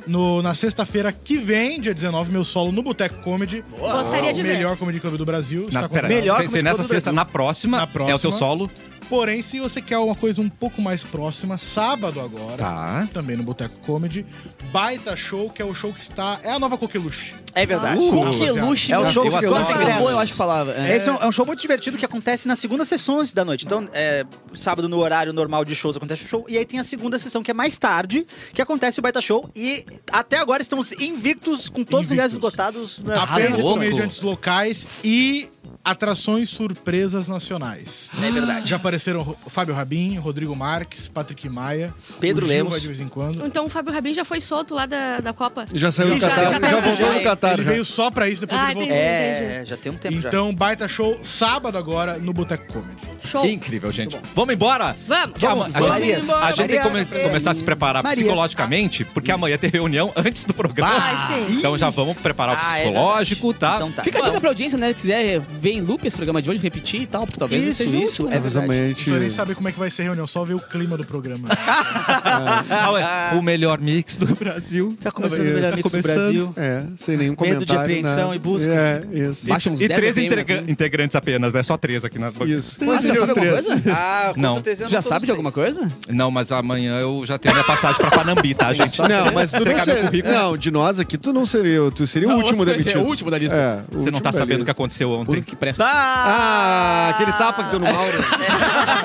[0.06, 3.62] No, na sexta-feira que vem, dia 19, meu solo no Boteco Comedy.
[3.78, 4.54] Gostaria de o ver.
[4.54, 5.68] melhor comedy club do Brasil.
[5.70, 6.14] Na, está pera, convidado.
[6.20, 7.16] Melhor se, como se de nessa todo o sexta, Brasil.
[7.16, 8.32] na próxima, Na é o teu próxima.
[8.32, 8.70] solo.
[9.08, 13.08] Porém, se você quer uma coisa um pouco mais próxima, sábado agora, Tá.
[13.12, 14.26] também no Boteco Comedy,
[14.70, 16.38] Baita Show, que é o show que está...
[16.42, 17.34] É a nova Coqueluche.
[17.54, 17.98] É verdade.
[17.98, 18.92] Coqueluche.
[18.92, 20.10] É o show eu que que ingresso.
[20.10, 20.72] eu acho que falava.
[20.74, 20.96] É.
[20.96, 23.64] Esse é um, é um show muito divertido que acontece nas segundas sessões da noite.
[23.64, 26.44] Então, é, sábado no horário normal de shows acontece o show.
[26.48, 29.48] E aí tem a segunda sessão, que é mais tarde, que acontece o Baita Show.
[29.56, 32.52] E até agora estamos invictos, com todos os ingressos Invictos.
[32.52, 32.98] esgotados.
[33.02, 35.48] nas Apenas comediantes locais e
[35.90, 38.10] atrações surpresas nacionais.
[38.22, 38.68] É verdade.
[38.68, 42.72] Já apareceram Fábio Rabin, Rodrigo Marques, Patrick Maia, Pedro o Gil Lemos.
[42.72, 43.44] vai de vez em quando.
[43.46, 45.66] Então o Fábio Rabin já foi solto lá da, da Copa.
[45.72, 47.52] Já saiu do Já- Catar, já já, tá- voltou já- no Catar.
[47.54, 47.70] Ele já.
[47.70, 48.94] veio só pra isso, depois Ah, ele voltou.
[48.94, 49.08] entendi.
[49.08, 50.28] É, já tem um tempo já.
[50.28, 52.98] Então, baita show, sábado agora, no Boteco Comedy.
[53.26, 53.44] Show.
[53.46, 54.16] Incrível, gente.
[54.34, 54.96] Vamos embora?
[55.06, 55.36] Vamos.
[55.36, 58.24] Que ama- a, gente, a gente tem que come- começar a se preparar Marias.
[58.24, 61.16] psicologicamente, porque amanhã tem reunião antes do programa.
[61.26, 61.46] Sim.
[61.58, 63.76] Então já vamos preparar o Ah, é psicológico, tá?
[63.76, 64.02] Então tá.
[64.02, 64.88] Fica a dica pra audiência, né?
[64.88, 67.84] Se quiser ver em loop esse programa de hoje, repetir e tal, porque talvez Isso,
[67.84, 68.64] seja isso, útil, é né?
[68.64, 70.60] Amanhã a Não nem saber como é que vai ser a reunião, só ver o
[70.60, 71.48] clima do programa.
[72.70, 74.96] Ah, ué, o melhor mix do Brasil.
[75.00, 76.02] Tá começando o melhor tá mix do.
[76.02, 76.52] Brasil.
[76.56, 77.80] É, sem nenhum Medo de comentário.
[77.80, 78.36] apreensão né?
[78.36, 78.70] e busca.
[78.72, 79.46] É, isso.
[79.46, 80.64] Baixa uns E 10 três integra- né?
[80.68, 81.62] integrantes apenas, né?
[81.62, 82.76] Só três aqui na Isso.
[82.80, 83.66] Ah, Quais já seriam sabe os alguma três?
[83.82, 83.92] coisa?
[83.96, 84.54] Ah, com Não.
[84.54, 84.84] certeza.
[84.88, 85.88] já não tô sabe de alguma coisa?
[86.08, 88.98] Não, mas amanhã eu já tenho minha passagem pra Panambi, tá, gente?
[89.00, 90.32] Não, mas tu não.
[90.32, 91.90] Não, de nós aqui, tu não seria...
[91.90, 92.98] Tu seria o último demitido.
[92.98, 93.56] É o último da lista.
[93.56, 95.42] É, Você não tá sabendo o que aconteceu ontem.
[95.76, 95.84] Presta.
[95.86, 98.18] Ah, aquele tapa que deu no Mauro.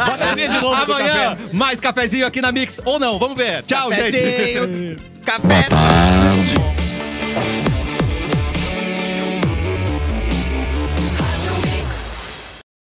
[0.06, 1.38] Bota a minha de novo Amanhã, café.
[1.54, 2.80] mais cafezinho aqui na Mix.
[2.86, 3.64] Ou não, vamos ver.
[3.64, 4.12] Tchau, gente.
[4.12, 5.00] Cafezinho.
[5.26, 5.68] Café.